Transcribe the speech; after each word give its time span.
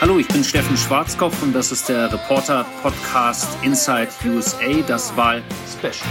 Hallo, 0.00 0.20
ich 0.20 0.28
bin 0.28 0.44
Steffen 0.44 0.76
Schwarzkopf 0.76 1.42
und 1.42 1.52
das 1.52 1.72
ist 1.72 1.88
der 1.88 2.12
Reporter-Podcast 2.12 3.58
Inside 3.64 4.06
USA, 4.26 4.80
das 4.86 5.16
Wahl-Special. 5.16 6.08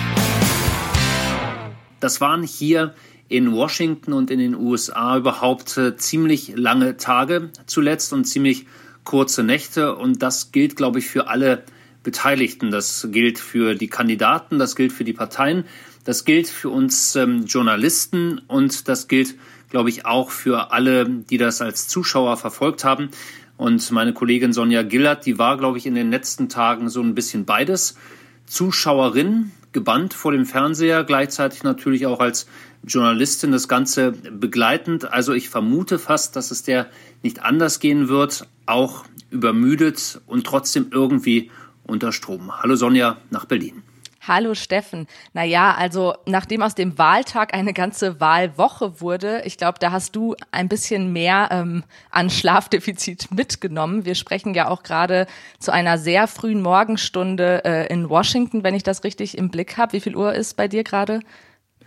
Das 2.01 2.19
waren 2.19 2.43
hier 2.43 2.93
in 3.29 3.53
Washington 3.53 4.11
und 4.11 4.29
in 4.29 4.39
den 4.39 4.55
USA 4.55 5.15
überhaupt 5.15 5.77
äh, 5.77 5.95
ziemlich 5.95 6.51
lange 6.57 6.97
Tage 6.97 7.49
zuletzt 7.65 8.11
und 8.11 8.25
ziemlich 8.25 8.65
kurze 9.05 9.43
Nächte. 9.43 9.95
Und 9.95 10.21
das 10.21 10.51
gilt, 10.51 10.75
glaube 10.75 10.99
ich, 10.99 11.07
für 11.07 11.29
alle 11.29 11.63
Beteiligten. 12.03 12.71
Das 12.71 13.07
gilt 13.09 13.39
für 13.39 13.73
die 13.73 13.87
Kandidaten, 13.87 14.59
das 14.59 14.75
gilt 14.75 14.91
für 14.91 15.05
die 15.05 15.13
Parteien, 15.13 15.63
das 16.03 16.25
gilt 16.25 16.49
für 16.49 16.69
uns 16.69 17.15
ähm, 17.15 17.45
Journalisten 17.45 18.41
und 18.47 18.89
das 18.89 19.07
gilt, 19.07 19.35
glaube 19.69 19.89
ich, 19.89 20.05
auch 20.05 20.29
für 20.29 20.73
alle, 20.73 21.07
die 21.07 21.37
das 21.37 21.61
als 21.61 21.87
Zuschauer 21.87 22.35
verfolgt 22.35 22.83
haben. 22.83 23.11
Und 23.57 23.91
meine 23.91 24.13
Kollegin 24.13 24.53
Sonja 24.53 24.83
Gillert, 24.83 25.25
die 25.25 25.39
war, 25.39 25.57
glaube 25.57 25.79
ich, 25.79 25.85
in 25.85 25.95
den 25.95 26.11
letzten 26.11 26.47
Tagen 26.47 26.89
so 26.89 27.01
ein 27.01 27.15
bisschen 27.15 27.45
beides. 27.45 27.97
Zuschauerin, 28.45 29.51
gebannt 29.71 30.13
vor 30.13 30.31
dem 30.31 30.45
Fernseher, 30.45 31.03
gleichzeitig 31.03 31.63
natürlich 31.63 32.05
auch 32.05 32.19
als 32.19 32.47
Journalistin 32.83 33.51
das 33.51 33.67
Ganze 33.67 34.11
begleitend. 34.11 35.11
Also 35.11 35.33
ich 35.33 35.49
vermute 35.49 35.99
fast, 35.99 36.35
dass 36.35 36.51
es 36.51 36.63
der 36.63 36.87
nicht 37.23 37.41
anders 37.41 37.79
gehen 37.79 38.07
wird, 38.07 38.47
auch 38.65 39.05
übermüdet 39.31 40.21
und 40.27 40.45
trotzdem 40.45 40.87
irgendwie 40.91 41.51
unter 41.83 42.11
Strom. 42.11 42.51
Hallo 42.61 42.75
Sonja 42.75 43.17
nach 43.31 43.45
Berlin. 43.45 43.83
Hallo 44.27 44.55
Steffen. 44.55 45.07
Naja, 45.33 45.73
also 45.73 46.13
nachdem 46.25 46.61
aus 46.61 46.75
dem 46.75 46.97
Wahltag 46.97 47.53
eine 47.53 47.73
ganze 47.73 48.19
Wahlwoche 48.19 48.99
wurde, 48.99 49.41
ich 49.45 49.57
glaube, 49.57 49.79
da 49.79 49.91
hast 49.91 50.17
du 50.17 50.35
ein 50.51 50.67
bisschen 50.67 51.13
mehr 51.13 51.47
ähm, 51.51 51.83
an 52.11 52.29
Schlafdefizit 52.29 53.31
mitgenommen. 53.35 54.03
Wir 54.03 54.15
sprechen 54.15 54.53
ja 54.53 54.67
auch 54.67 54.83
gerade 54.83 55.27
zu 55.59 55.71
einer 55.71 55.97
sehr 55.97 56.27
frühen 56.27 56.61
Morgenstunde 56.61 57.63
äh, 57.63 57.93
in 57.93 58.09
Washington, 58.09 58.63
wenn 58.63 58.75
ich 58.75 58.83
das 58.83 59.05
richtig 59.05 59.37
im 59.37 59.49
Blick 59.49 59.77
habe. 59.77 59.93
Wie 59.93 60.01
viel 60.01 60.15
Uhr 60.15 60.33
ist 60.33 60.57
bei 60.57 60.67
dir 60.67 60.83
gerade? 60.83 61.21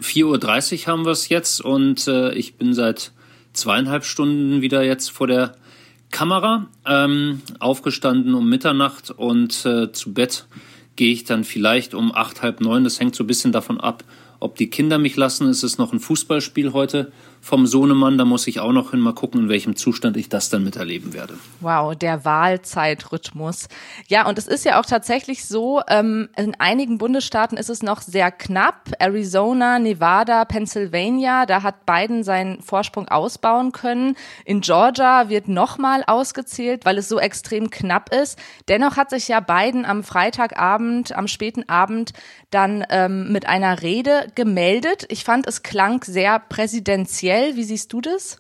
4.30 0.00 0.80
Uhr 0.80 0.86
haben 0.86 1.04
wir 1.04 1.12
es 1.12 1.28
jetzt 1.28 1.60
und 1.60 2.08
äh, 2.08 2.32
ich 2.32 2.56
bin 2.56 2.72
seit 2.72 3.12
zweieinhalb 3.52 4.04
Stunden 4.04 4.62
wieder 4.62 4.82
jetzt 4.82 5.10
vor 5.10 5.26
der 5.26 5.56
Kamera, 6.10 6.68
ähm, 6.86 7.42
aufgestanden 7.58 8.34
um 8.34 8.48
Mitternacht 8.48 9.10
und 9.10 9.64
äh, 9.66 9.92
zu 9.92 10.14
Bett 10.14 10.46
gehe 11.00 11.14
ich 11.14 11.24
dann 11.24 11.44
vielleicht 11.44 11.94
um 11.94 12.14
acht, 12.14 12.42
halb 12.42 12.60
neun. 12.60 12.84
Das 12.84 13.00
hängt 13.00 13.14
so 13.14 13.24
ein 13.24 13.26
bisschen 13.26 13.52
davon 13.52 13.80
ab, 13.80 14.04
ob 14.38 14.56
die 14.56 14.68
Kinder 14.68 14.98
mich 14.98 15.16
lassen. 15.16 15.48
Es 15.48 15.62
ist 15.62 15.78
noch 15.78 15.94
ein 15.94 15.98
Fußballspiel 15.98 16.74
heute 16.74 17.10
vom 17.40 17.66
Sohnemann. 17.66 18.18
Da 18.18 18.24
muss 18.24 18.46
ich 18.46 18.60
auch 18.60 18.72
noch 18.72 18.90
hin 18.90 19.00
mal 19.00 19.14
gucken, 19.14 19.42
in 19.42 19.48
welchem 19.48 19.76
Zustand 19.76 20.16
ich 20.16 20.28
das 20.28 20.50
dann 20.50 20.62
miterleben 20.62 21.14
werde. 21.14 21.34
Wow, 21.60 21.96
der 21.96 22.24
Wahlzeitrhythmus. 22.24 23.68
Ja, 24.08 24.28
und 24.28 24.38
es 24.38 24.46
ist 24.46 24.64
ja 24.64 24.78
auch 24.78 24.86
tatsächlich 24.86 25.44
so, 25.44 25.80
ähm, 25.88 26.28
in 26.36 26.54
einigen 26.58 26.98
Bundesstaaten 26.98 27.56
ist 27.56 27.70
es 27.70 27.82
noch 27.82 28.02
sehr 28.02 28.30
knapp. 28.30 28.92
Arizona, 28.98 29.78
Nevada, 29.78 30.44
Pennsylvania, 30.44 31.46
da 31.46 31.62
hat 31.62 31.86
Biden 31.86 32.22
seinen 32.24 32.60
Vorsprung 32.62 33.08
ausbauen 33.08 33.72
können. 33.72 34.16
In 34.44 34.60
Georgia 34.60 35.28
wird 35.28 35.48
nochmal 35.48 36.04
ausgezählt, 36.06 36.84
weil 36.84 36.98
es 36.98 37.08
so 37.08 37.18
extrem 37.18 37.70
knapp 37.70 38.14
ist. 38.14 38.38
Dennoch 38.68 38.96
hat 38.96 39.10
sich 39.10 39.28
ja 39.28 39.40
Biden 39.40 39.84
am 39.84 40.04
Freitagabend, 40.04 41.16
am 41.16 41.26
späten 41.26 41.68
Abend 41.68 42.12
dann 42.50 42.84
ähm, 42.90 43.32
mit 43.32 43.46
einer 43.46 43.80
Rede 43.82 44.26
gemeldet. 44.34 45.06
Ich 45.08 45.24
fand, 45.24 45.46
es 45.46 45.62
klang 45.62 46.02
sehr 46.04 46.38
präsidentiell 46.40 47.29
speziell. 47.30 47.56
Wie 47.56 47.64
siehst 47.64 47.92
du 47.92 48.00
das? 48.00 48.38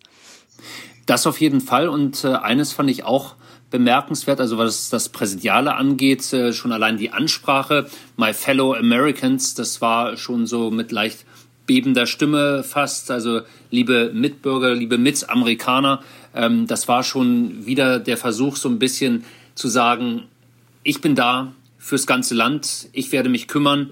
Das 1.06 1.26
auf 1.26 1.40
jeden 1.40 1.60
Fall. 1.60 1.88
Und 1.88 2.24
äh, 2.24 2.28
eines 2.28 2.72
fand 2.72 2.90
ich 2.90 3.04
auch 3.04 3.34
bemerkenswert, 3.70 4.40
also 4.40 4.58
was 4.58 4.90
das 4.90 5.08
Präsidiale 5.10 5.76
angeht, 5.76 6.32
äh, 6.32 6.52
schon 6.52 6.72
allein 6.72 6.96
die 6.96 7.10
Ansprache, 7.10 7.88
My 8.16 8.32
Fellow 8.34 8.74
Americans, 8.74 9.54
das 9.54 9.80
war 9.80 10.16
schon 10.16 10.46
so 10.46 10.70
mit 10.70 10.90
leicht 10.90 11.24
bebender 11.66 12.06
Stimme 12.06 12.64
fast, 12.64 13.12
also 13.12 13.42
liebe 13.70 14.10
Mitbürger, 14.12 14.74
liebe 14.74 14.98
Mitamerikaner, 14.98 16.02
ähm, 16.34 16.66
das 16.66 16.88
war 16.88 17.04
schon 17.04 17.64
wieder 17.64 18.00
der 18.00 18.16
Versuch, 18.16 18.56
so 18.56 18.68
ein 18.68 18.80
bisschen 18.80 19.24
zu 19.54 19.68
sagen, 19.68 20.24
ich 20.82 21.00
bin 21.00 21.14
da 21.14 21.52
fürs 21.78 22.08
ganze 22.08 22.34
Land, 22.34 22.88
ich 22.92 23.12
werde 23.12 23.28
mich 23.28 23.46
kümmern, 23.46 23.90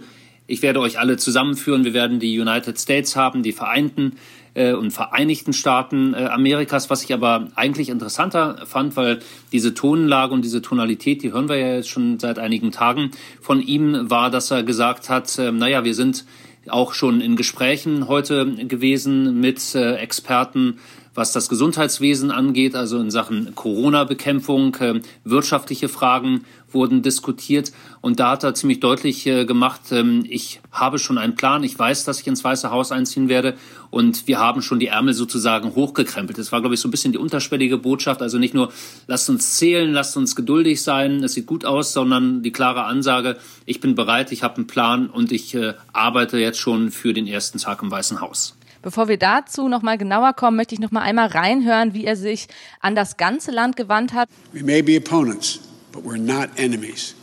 ich 0.48 0.62
werde 0.62 0.81
euch 0.81 0.98
alle 0.98 1.19
zusammenführen, 1.19 1.84
wir 1.84 1.94
werden 1.94 2.19
die 2.19 2.41
United 2.41 2.81
States 2.81 3.14
haben, 3.14 3.44
die 3.44 3.53
Vereinten 3.53 4.16
äh, 4.54 4.72
und 4.72 4.91
Vereinigten 4.91 5.53
Staaten 5.53 6.14
äh, 6.14 6.26
Amerikas, 6.26 6.91
was 6.91 7.04
ich 7.04 7.12
aber 7.12 7.48
eigentlich 7.54 7.88
interessanter 7.88 8.64
fand, 8.66 8.97
weil 8.97 9.20
diese 9.53 9.75
Tonlage 9.75 10.34
und 10.34 10.44
diese 10.44 10.62
Tonalität, 10.62 11.22
die 11.22 11.32
hören 11.32 11.48
wir 11.48 11.56
ja 11.56 11.75
jetzt 11.76 11.88
schon 11.88 12.19
seit 12.19 12.38
einigen 12.38 12.72
Tagen 12.72 13.10
von 13.41 13.60
ihm, 13.60 14.10
war, 14.10 14.31
dass 14.31 14.50
er 14.50 14.62
gesagt 14.62 15.08
hat, 15.08 15.38
äh, 15.38 15.53
naja, 15.53 15.84
wir 15.84 15.94
sind 15.94 16.25
auch 16.69 16.92
schon 16.92 17.20
in 17.20 17.37
Gesprächen 17.37 18.08
heute 18.08 18.47
gewesen 18.66 19.41
mit 19.41 19.75
Experten 19.75 20.78
was 21.19 21.33
das 21.33 21.49
Gesundheitswesen 21.49 22.31
angeht, 22.31 22.77
also 22.77 23.01
in 23.01 23.11
Sachen 23.11 23.53
Corona-Bekämpfung, 23.56 24.75
äh, 24.77 25.01
wirtschaftliche 25.25 25.89
Fragen 25.89 26.45
wurden 26.71 27.03
diskutiert. 27.03 27.73
Und 28.01 28.21
da 28.21 28.31
hat 28.31 28.45
er 28.45 28.55
ziemlich 28.55 28.79
deutlich 28.79 29.27
äh, 29.27 29.45
gemacht, 29.45 29.81
ähm, 29.91 30.25
ich 30.29 30.61
habe 30.71 31.01
schon 31.01 31.19
einen 31.19 31.34
Plan, 31.34 31.65
ich 31.65 31.77
weiß, 31.77 32.05
dass 32.05 32.21
ich 32.21 32.29
ins 32.29 32.45
Weiße 32.45 32.71
Haus 32.71 32.93
einziehen 32.93 33.29
werde 33.29 33.55
und 33.91 34.29
wir 34.29 34.39
haben 34.39 34.62
schon 34.62 34.79
die 34.79 34.87
Ärmel 34.87 35.12
sozusagen 35.12 35.75
hochgekrempelt. 35.75 36.39
Das 36.39 36.53
war, 36.53 36.61
glaube 36.61 36.77
ich, 36.77 36.81
so 36.81 36.87
ein 36.87 36.93
bisschen 36.93 37.11
die 37.11 37.19
unterschwellige 37.19 37.79
Botschaft. 37.79 38.23
Also 38.23 38.39
nicht 38.39 38.55
nur, 38.55 38.73
lasst 39.09 39.29
uns 39.29 39.56
zählen, 39.56 39.93
lasst 39.93 40.17
uns 40.17 40.37
geduldig 40.37 40.83
sein, 40.83 41.25
es 41.25 41.35
sieht 41.35 41.47
gut 41.47 41.65
aus, 41.65 41.93
sondern 41.93 42.45
die 42.45 42.53
klare 42.53 42.85
Ansage, 42.85 43.39
ich 43.67 43.81
bin 43.81 43.97
bereit, 43.97 44.31
ich 44.31 44.45
habe 44.45 44.56
einen 44.56 44.67
Plan 44.69 45.11
und 45.11 45.33
ich 45.33 45.53
äh, 45.56 45.75
arbeite 45.93 46.39
jetzt 46.39 46.61
schon 46.61 46.93
für 46.93 47.12
den 47.12 47.27
ersten 47.27 47.59
Tag 47.59 47.83
im 47.83 47.91
Weißen 47.91 48.21
Haus. 48.21 48.57
Bevor 48.83 49.09
wir 49.09 49.16
dazu 49.16 49.69
noch 49.69 49.83
mal 49.83 49.99
genauer 49.99 50.34
kommen, 50.34 50.56
möchte 50.56 50.75
ich 50.75 50.81
noch 50.81 50.93
mal 50.93 51.03
einmal 51.03 51.28
reinhören, 51.28 51.94
wie 51.94 52.05
er 52.05 52.16
sich 52.16 52.47
an 52.81 52.94
das 52.94 53.16
ganze 53.16 53.50
Land 53.50 53.77
gewandt 53.77 54.12
hat. 54.12 54.28
We 54.53 54.62
may 54.62 54.83
be 54.83 54.97
opponents, 54.97 55.61
but 55.93 56.05
we're 56.05 56.16
not 56.16 56.50
enemies. 56.56 57.15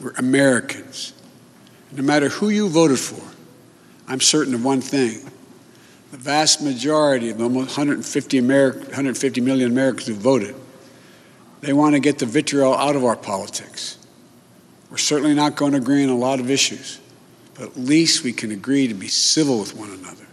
We're 0.00 0.16
Americans. 0.18 1.14
No 1.92 2.02
matter 2.02 2.28
who 2.28 2.50
you 2.50 2.68
voted 2.68 2.98
for, 2.98 3.22
I'm 4.08 4.20
certain 4.20 4.54
of 4.54 4.64
one 4.64 4.80
thing. 4.80 5.20
The 6.10 6.18
vast 6.18 6.60
majority 6.60 7.30
of 7.30 7.40
almost 7.40 7.76
150, 7.76 8.40
Ameri 8.40 8.74
150 8.86 9.40
million 9.40 9.70
Americans 9.70 10.06
who 10.06 10.14
voted, 10.14 10.54
they 11.60 11.72
want 11.72 11.94
to 11.94 12.00
get 12.00 12.18
the 12.18 12.26
vitriol 12.26 12.74
out 12.74 12.96
of 12.96 13.04
our 13.04 13.16
politics. 13.16 13.98
We're 14.90 14.98
certainly 14.98 15.34
not 15.34 15.56
going 15.56 15.72
to 15.72 15.78
agree 15.78 16.04
on 16.04 16.10
a 16.10 16.16
lot 16.16 16.40
of 16.40 16.50
issues, 16.50 17.00
but 17.54 17.64
at 17.64 17.76
least 17.76 18.22
we 18.22 18.32
can 18.32 18.50
agree 18.50 18.86
to 18.88 18.94
be 18.94 19.08
civil 19.08 19.58
with 19.60 19.74
one 19.74 19.90
another. 19.90 20.23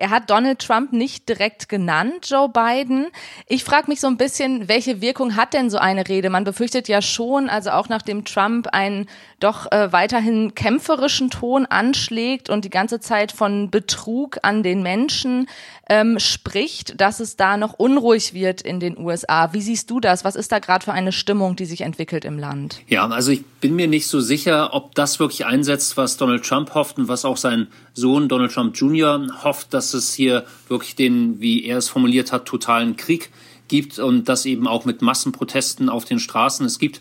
Er 0.00 0.10
hat 0.10 0.30
Donald 0.30 0.60
Trump 0.60 0.92
nicht 0.92 1.28
direkt 1.28 1.68
genannt, 1.68 2.30
Joe 2.30 2.48
Biden. 2.48 3.08
Ich 3.48 3.64
frage 3.64 3.88
mich 3.88 4.00
so 4.00 4.06
ein 4.06 4.16
bisschen, 4.16 4.68
welche 4.68 5.00
Wirkung 5.00 5.34
hat 5.34 5.54
denn 5.54 5.70
so 5.70 5.78
eine 5.78 6.06
Rede? 6.06 6.30
Man 6.30 6.44
befürchtet 6.44 6.86
ja 6.86 7.02
schon, 7.02 7.50
also 7.50 7.70
auch 7.70 7.88
nachdem 7.88 8.24
Trump 8.24 8.68
einen 8.68 9.08
doch 9.40 9.70
äh, 9.72 9.92
weiterhin 9.92 10.54
kämpferischen 10.54 11.30
Ton 11.30 11.66
anschlägt 11.66 12.48
und 12.48 12.64
die 12.64 12.70
ganze 12.70 13.00
Zeit 13.00 13.32
von 13.32 13.70
Betrug 13.70 14.38
an 14.42 14.62
den 14.62 14.82
Menschen 14.82 15.48
ähm, 15.88 16.20
spricht, 16.20 17.00
dass 17.00 17.18
es 17.18 17.36
da 17.36 17.56
noch 17.56 17.72
unruhig 17.72 18.34
wird 18.34 18.62
in 18.62 18.78
den 18.78 18.98
USA. 18.98 19.52
Wie 19.52 19.62
siehst 19.62 19.90
du 19.90 19.98
das? 19.98 20.24
Was 20.24 20.36
ist 20.36 20.52
da 20.52 20.60
gerade 20.60 20.84
für 20.84 20.92
eine 20.92 21.12
Stimmung, 21.12 21.56
die 21.56 21.64
sich 21.64 21.80
entwickelt 21.80 22.24
im 22.24 22.38
Land? 22.38 22.82
Ja, 22.86 23.08
also 23.08 23.32
ich 23.32 23.44
bin 23.44 23.74
mir 23.74 23.88
nicht 23.88 24.06
so 24.06 24.20
sicher, 24.20 24.74
ob 24.74 24.94
das 24.94 25.18
wirklich 25.18 25.46
einsetzt, 25.46 25.96
was 25.96 26.16
Donald 26.16 26.44
Trump 26.44 26.74
hofft 26.74 26.98
und 26.98 27.08
was 27.08 27.24
auch 27.24 27.36
sein 27.36 27.66
Sohn 27.98 28.28
Donald 28.28 28.52
Trump 28.52 28.76
Jr. 28.76 29.26
hofft, 29.42 29.74
dass 29.74 29.92
es 29.92 30.14
hier 30.14 30.44
wirklich 30.68 30.94
den, 30.94 31.40
wie 31.40 31.64
er 31.64 31.78
es 31.78 31.88
formuliert 31.88 32.30
hat, 32.30 32.46
totalen 32.46 32.96
Krieg 32.96 33.30
gibt 33.66 33.98
und 33.98 34.28
das 34.28 34.46
eben 34.46 34.66
auch 34.66 34.84
mit 34.84 35.02
Massenprotesten 35.02 35.88
auf 35.88 36.04
den 36.04 36.20
Straßen. 36.20 36.64
Es 36.64 36.78
gibt 36.78 37.00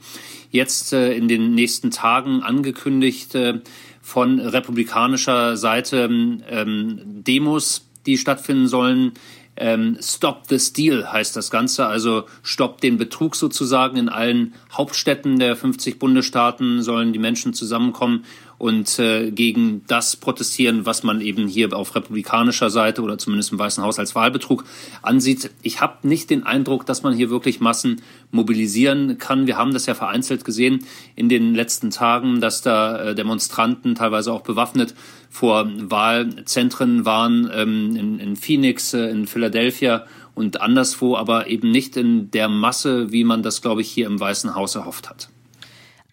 jetzt 0.51 0.93
äh, 0.93 1.13
in 1.13 1.27
den 1.27 1.53
nächsten 1.53 1.91
Tagen 1.91 2.41
angekündigt 2.41 3.35
äh, 3.35 3.61
von 4.01 4.39
republikanischer 4.39 5.55
Seite 5.55 6.09
ähm, 6.49 7.01
Demos, 7.05 7.85
die 8.05 8.17
stattfinden 8.17 8.67
sollen. 8.67 9.13
Ähm, 9.59 9.97
Stop 10.01 10.43
the 10.47 10.59
Steal 10.59 11.11
heißt 11.11 11.35
das 11.35 11.49
Ganze, 11.49 11.87
also 11.87 12.25
Stop 12.43 12.79
den 12.79 12.97
Betrug 12.97 13.35
sozusagen. 13.35 13.97
In 13.97 14.09
allen 14.09 14.53
Hauptstädten 14.71 15.39
der 15.39 15.55
50 15.55 15.99
Bundesstaaten 15.99 16.81
sollen 16.83 17.11
die 17.11 17.19
Menschen 17.19 17.53
zusammenkommen 17.53 18.23
und 18.57 18.97
äh, 18.97 19.31
gegen 19.31 19.83
das 19.87 20.15
protestieren, 20.15 20.85
was 20.85 21.03
man 21.03 21.21
eben 21.21 21.47
hier 21.47 21.75
auf 21.75 21.95
republikanischer 21.95 22.69
Seite 22.69 23.01
oder 23.01 23.17
zumindest 23.17 23.51
im 23.51 23.59
Weißen 23.59 23.83
Haus 23.83 23.99
als 23.99 24.15
Wahlbetrug 24.15 24.65
ansieht. 25.01 25.51
Ich 25.61 25.79
habe 25.81 26.07
nicht 26.07 26.29
den 26.29 26.43
Eindruck, 26.43 26.85
dass 26.85 27.03
man 27.03 27.13
hier 27.13 27.29
wirklich 27.29 27.59
Massen 27.59 28.01
mobilisieren 28.31 29.17
kann. 29.17 29.47
Wir 29.47 29.57
haben 29.57 29.73
das 29.73 29.85
ja 29.85 29.93
vereinzelt 29.93 30.43
gesehen 30.43 30.85
in 31.15 31.29
den 31.29 31.53
letzten 31.53 31.91
Tagen, 31.91 32.41
dass 32.41 32.61
da 32.61 33.09
äh, 33.09 33.15
Demonstranten 33.15 33.95
teilweise 33.95 34.33
auch 34.33 34.41
bewaffnet 34.41 34.95
vor 35.29 35.67
Wahlzentren 35.67 37.05
waren 37.05 37.49
ähm, 37.53 37.95
in, 37.95 38.19
in 38.19 38.35
Phoenix, 38.35 38.93
äh, 38.93 39.09
in 39.09 39.27
Philadelphia 39.27 40.05
und 40.33 40.61
anderswo, 40.61 41.15
aber 41.15 41.47
eben 41.47 41.71
nicht 41.71 41.97
in 41.97 42.31
der 42.31 42.47
Masse, 42.47 43.11
wie 43.11 43.23
man 43.23 43.43
das, 43.43 43.61
glaube 43.61 43.81
ich, 43.81 43.89
hier 43.89 44.07
im 44.07 44.19
Weißen 44.19 44.55
Haus 44.55 44.75
erhofft 44.75 45.09
hat. 45.09 45.29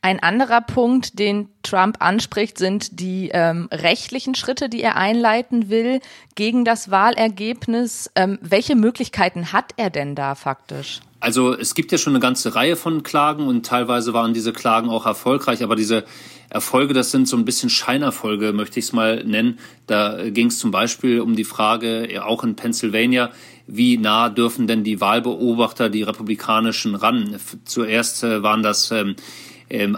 Ein 0.04 0.22
anderer 0.22 0.60
Punkt, 0.60 1.18
den 1.18 1.48
Trump 1.62 1.96
anspricht, 2.00 2.58
sind 2.58 3.00
die 3.00 3.30
ähm, 3.32 3.70
rechtlichen 3.72 4.34
Schritte, 4.34 4.68
die 4.68 4.82
er 4.82 4.98
einleiten 4.98 5.70
will 5.70 6.00
gegen 6.34 6.66
das 6.66 6.90
Wahlergebnis. 6.90 8.10
Ähm, 8.14 8.38
welche 8.42 8.76
Möglichkeiten 8.76 9.50
hat 9.54 9.72
er 9.78 9.88
denn 9.88 10.14
da 10.14 10.34
faktisch? 10.34 11.00
Also 11.20 11.56
es 11.56 11.74
gibt 11.74 11.90
ja 11.90 11.96
schon 11.96 12.12
eine 12.12 12.20
ganze 12.20 12.54
Reihe 12.54 12.76
von 12.76 13.02
Klagen 13.02 13.46
und 13.46 13.64
teilweise 13.64 14.12
waren 14.12 14.34
diese 14.34 14.52
Klagen 14.52 14.90
auch 14.90 15.06
erfolgreich, 15.06 15.62
aber 15.62 15.74
diese 15.74 16.04
Erfolge, 16.50 16.92
das 16.92 17.10
sind 17.10 17.26
so 17.26 17.38
ein 17.38 17.46
bisschen 17.46 17.70
Scheinerfolge, 17.70 18.52
möchte 18.52 18.78
ich 18.78 18.84
es 18.84 18.92
mal 18.92 19.24
nennen. 19.24 19.58
Da 19.86 20.28
ging 20.28 20.48
es 20.48 20.58
zum 20.58 20.70
Beispiel 20.70 21.22
um 21.22 21.34
die 21.34 21.44
Frage, 21.44 22.22
auch 22.22 22.44
in 22.44 22.56
Pennsylvania, 22.56 23.30
wie 23.66 23.96
nah 23.96 24.28
dürfen 24.28 24.66
denn 24.66 24.84
die 24.84 25.00
Wahlbeobachter, 25.00 25.88
die 25.88 26.02
republikanischen, 26.02 26.94
ran? 26.94 27.40
Zuerst 27.64 28.22
äh, 28.22 28.42
waren 28.42 28.62
das 28.62 28.90
ähm, 28.90 29.16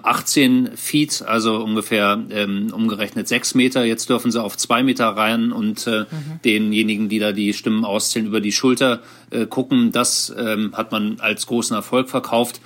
18 0.03 0.67
ähm, 0.67 0.77
Feet, 0.77 1.23
also 1.27 1.57
ungefähr 1.63 2.23
ähm, 2.31 2.73
umgerechnet 2.73 3.29
sechs 3.29 3.55
Meter. 3.55 3.85
Jetzt 3.85 4.09
dürfen 4.09 4.31
sie 4.31 4.43
auf 4.43 4.57
zwei 4.57 4.83
Meter 4.83 5.09
rein 5.09 5.53
und 5.53 5.87
äh, 5.87 6.01
mhm. 6.01 6.41
denjenigen, 6.45 7.09
die 7.09 7.19
da 7.19 7.33
die 7.33 7.53
Stimmen 7.53 7.85
auszählen, 7.85 8.27
über 8.27 8.41
die 8.41 8.53
Schulter 8.53 9.03
äh, 9.31 9.47
gucken. 9.47 9.93
Das 9.93 10.35
ähm, 10.37 10.75
hat 10.77 10.93
man 10.93 11.21
als 11.21 11.47
großen 11.47 11.75
Erfolg 11.75 12.09
verkauft. 12.09 12.61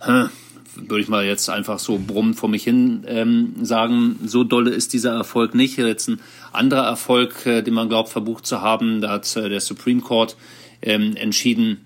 Hm, 0.00 0.30
würde 0.76 1.00
ich 1.00 1.08
mal 1.08 1.24
jetzt 1.24 1.48
einfach 1.48 1.78
so 1.78 1.98
brummend 1.98 2.36
vor 2.36 2.48
mich 2.48 2.64
hin 2.64 3.04
ähm, 3.06 3.54
sagen, 3.62 4.18
so 4.24 4.44
dolle 4.44 4.70
ist 4.70 4.92
dieser 4.92 5.12
Erfolg 5.12 5.54
nicht. 5.54 5.78
Jetzt 5.78 6.08
ein 6.08 6.20
anderer 6.52 6.86
Erfolg, 6.86 7.46
äh, 7.46 7.62
den 7.62 7.74
man 7.74 7.88
glaubt 7.88 8.08
verbucht 8.08 8.46
zu 8.46 8.60
haben, 8.60 9.00
da 9.00 9.10
hat 9.10 9.36
äh, 9.36 9.48
der 9.48 9.60
Supreme 9.60 10.00
Court 10.00 10.36
ähm, 10.82 11.16
entschieden, 11.16 11.84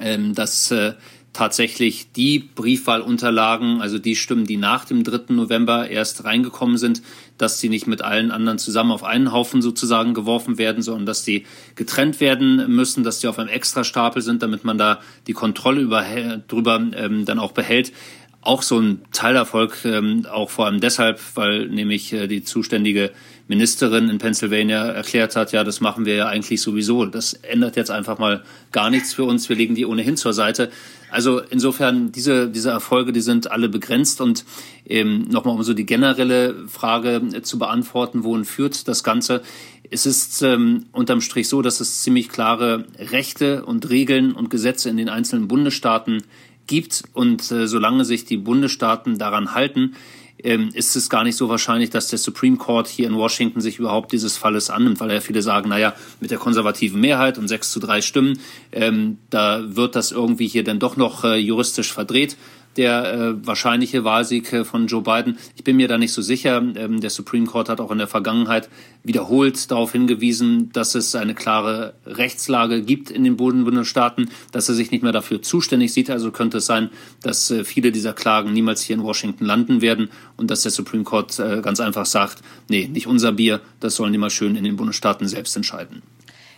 ähm, 0.00 0.34
dass 0.34 0.70
äh, 0.70 0.94
tatsächlich 1.38 2.10
die 2.10 2.40
Briefwahlunterlagen, 2.40 3.80
also 3.80 4.00
die 4.00 4.16
Stimmen, 4.16 4.44
die 4.44 4.56
nach 4.56 4.84
dem 4.84 5.04
3. 5.04 5.32
November 5.34 5.88
erst 5.88 6.24
reingekommen 6.24 6.78
sind, 6.78 7.00
dass 7.36 7.60
sie 7.60 7.68
nicht 7.68 7.86
mit 7.86 8.02
allen 8.02 8.32
anderen 8.32 8.58
zusammen 8.58 8.90
auf 8.90 9.04
einen 9.04 9.30
Haufen 9.30 9.62
sozusagen 9.62 10.14
geworfen 10.14 10.58
werden, 10.58 10.82
sondern 10.82 11.06
dass 11.06 11.22
die 11.22 11.46
getrennt 11.76 12.18
werden 12.18 12.68
müssen, 12.74 13.04
dass 13.04 13.20
die 13.20 13.28
auf 13.28 13.38
einem 13.38 13.50
Extrastapel 13.50 14.20
sind, 14.20 14.42
damit 14.42 14.64
man 14.64 14.78
da 14.78 14.98
die 15.28 15.32
Kontrolle 15.32 15.80
über, 15.80 16.04
drüber 16.48 16.84
ähm, 16.96 17.24
dann 17.24 17.38
auch 17.38 17.52
behält 17.52 17.92
auch 18.40 18.62
so 18.62 18.78
ein 18.78 19.02
Teilerfolg, 19.12 19.84
ähm, 19.84 20.24
auch 20.30 20.48
vor 20.48 20.66
allem 20.66 20.80
deshalb, 20.80 21.20
weil 21.34 21.68
nämlich 21.68 22.12
äh, 22.12 22.28
die 22.28 22.42
zuständige 22.42 23.10
Ministerin 23.48 24.10
in 24.10 24.18
Pennsylvania 24.18 24.86
erklärt 24.86 25.34
hat, 25.34 25.52
ja, 25.52 25.64
das 25.64 25.80
machen 25.80 26.04
wir 26.04 26.14
ja 26.14 26.28
eigentlich 26.28 26.60
sowieso. 26.60 27.06
Das 27.06 27.32
ändert 27.32 27.76
jetzt 27.76 27.90
einfach 27.90 28.18
mal 28.18 28.44
gar 28.72 28.90
nichts 28.90 29.14
für 29.14 29.24
uns. 29.24 29.48
Wir 29.48 29.56
legen 29.56 29.74
die 29.74 29.86
ohnehin 29.86 30.18
zur 30.18 30.34
Seite. 30.34 30.70
Also 31.10 31.40
insofern, 31.40 32.12
diese, 32.12 32.50
diese 32.50 32.70
Erfolge, 32.70 33.12
die 33.12 33.22
sind 33.22 33.50
alle 33.50 33.70
begrenzt. 33.70 34.20
Und 34.20 34.44
ähm, 34.86 35.26
nochmal, 35.30 35.54
um 35.54 35.62
so 35.62 35.72
die 35.72 35.86
generelle 35.86 36.68
Frage 36.68 37.22
äh, 37.32 37.42
zu 37.42 37.58
beantworten, 37.58 38.22
wohin 38.22 38.44
führt 38.44 38.86
das 38.86 39.02
Ganze? 39.02 39.42
Es 39.90 40.04
ist 40.04 40.42
ähm, 40.42 40.84
unterm 40.92 41.22
Strich 41.22 41.48
so, 41.48 41.62
dass 41.62 41.80
es 41.80 42.02
ziemlich 42.02 42.28
klare 42.28 42.84
Rechte 42.98 43.64
und 43.64 43.88
Regeln 43.88 44.32
und 44.32 44.50
Gesetze 44.50 44.90
in 44.90 44.98
den 44.98 45.08
einzelnen 45.08 45.48
Bundesstaaten 45.48 46.22
gibt. 46.66 47.04
Und 47.14 47.50
äh, 47.50 47.66
solange 47.66 48.04
sich 48.04 48.26
die 48.26 48.36
Bundesstaaten 48.36 49.16
daran 49.16 49.54
halten, 49.54 49.94
ähm, 50.42 50.70
ist 50.72 50.96
es 50.96 51.10
gar 51.10 51.24
nicht 51.24 51.36
so 51.36 51.48
wahrscheinlich, 51.48 51.90
dass 51.90 52.08
der 52.08 52.18
Supreme 52.18 52.56
Court 52.56 52.88
hier 52.88 53.06
in 53.06 53.16
Washington 53.16 53.60
sich 53.60 53.78
überhaupt 53.78 54.12
dieses 54.12 54.36
Falles 54.36 54.70
annimmt, 54.70 55.00
weil 55.00 55.10
ja 55.10 55.20
viele 55.20 55.42
sagen, 55.42 55.68
naja, 55.68 55.94
mit 56.20 56.30
der 56.30 56.38
konservativen 56.38 57.00
Mehrheit 57.00 57.38
und 57.38 57.48
sechs 57.48 57.72
zu 57.72 57.80
drei 57.80 58.00
Stimmen, 58.00 58.38
ähm, 58.72 59.18
da 59.30 59.62
wird 59.76 59.96
das 59.96 60.12
irgendwie 60.12 60.46
hier 60.46 60.64
dann 60.64 60.78
doch 60.78 60.96
noch 60.96 61.24
äh, 61.24 61.36
juristisch 61.36 61.92
verdreht 61.92 62.36
der 62.78 63.12
äh, 63.12 63.46
wahrscheinliche 63.46 64.04
Wahlsieg 64.04 64.52
äh, 64.52 64.64
von 64.64 64.86
Joe 64.86 65.02
Biden. 65.02 65.36
Ich 65.56 65.64
bin 65.64 65.76
mir 65.76 65.88
da 65.88 65.98
nicht 65.98 66.12
so 66.12 66.22
sicher. 66.22 66.56
Ähm, 66.56 67.00
der 67.00 67.10
Supreme 67.10 67.46
Court 67.46 67.68
hat 67.68 67.80
auch 67.80 67.90
in 67.90 67.98
der 67.98 68.06
Vergangenheit 68.06 68.70
wiederholt 69.02 69.70
darauf 69.70 69.92
hingewiesen, 69.92 70.70
dass 70.72 70.94
es 70.94 71.14
eine 71.14 71.34
klare 71.34 71.94
Rechtslage 72.06 72.82
gibt 72.82 73.10
in 73.10 73.24
den 73.24 73.36
Bundesstaaten, 73.36 74.30
dass 74.52 74.68
er 74.68 74.74
sich 74.74 74.90
nicht 74.90 75.02
mehr 75.02 75.12
dafür 75.12 75.42
zuständig 75.42 75.92
sieht. 75.92 76.08
Also 76.08 76.30
könnte 76.30 76.58
es 76.58 76.66
sein, 76.66 76.90
dass 77.22 77.50
äh, 77.50 77.64
viele 77.64 77.92
dieser 77.92 78.12
Klagen 78.12 78.52
niemals 78.52 78.80
hier 78.82 78.96
in 78.96 79.02
Washington 79.02 79.44
landen 79.44 79.82
werden 79.82 80.08
und 80.36 80.50
dass 80.50 80.62
der 80.62 80.72
Supreme 80.72 81.04
Court 81.04 81.38
äh, 81.38 81.60
ganz 81.60 81.80
einfach 81.80 82.06
sagt, 82.06 82.42
nee, 82.68 82.88
nicht 82.88 83.06
unser 83.06 83.32
Bier, 83.32 83.60
das 83.80 83.96
sollen 83.96 84.12
die 84.12 84.18
mal 84.18 84.30
schön 84.30 84.56
in 84.56 84.64
den 84.64 84.76
Bundesstaaten 84.76 85.26
selbst 85.26 85.56
entscheiden. 85.56 86.02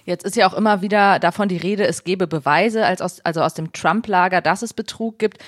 Jetzt 0.04 0.24
ist 0.24 0.36
ja 0.36 0.48
auch 0.48 0.54
immer 0.54 0.82
wieder 0.82 1.18
davon 1.18 1.48
die 1.48 1.56
Rede, 1.56 1.86
es 1.86 2.04
gebe 2.04 2.26
Beweise, 2.26 2.84
als 2.84 3.00
aus, 3.00 3.20
also 3.20 3.42
aus 3.42 3.54
dem 3.54 3.72
Trump-Lager, 3.72 4.40
dass 4.40 4.62
es 4.62 4.74
Betrug 4.74 5.18
gibt. 5.18 5.38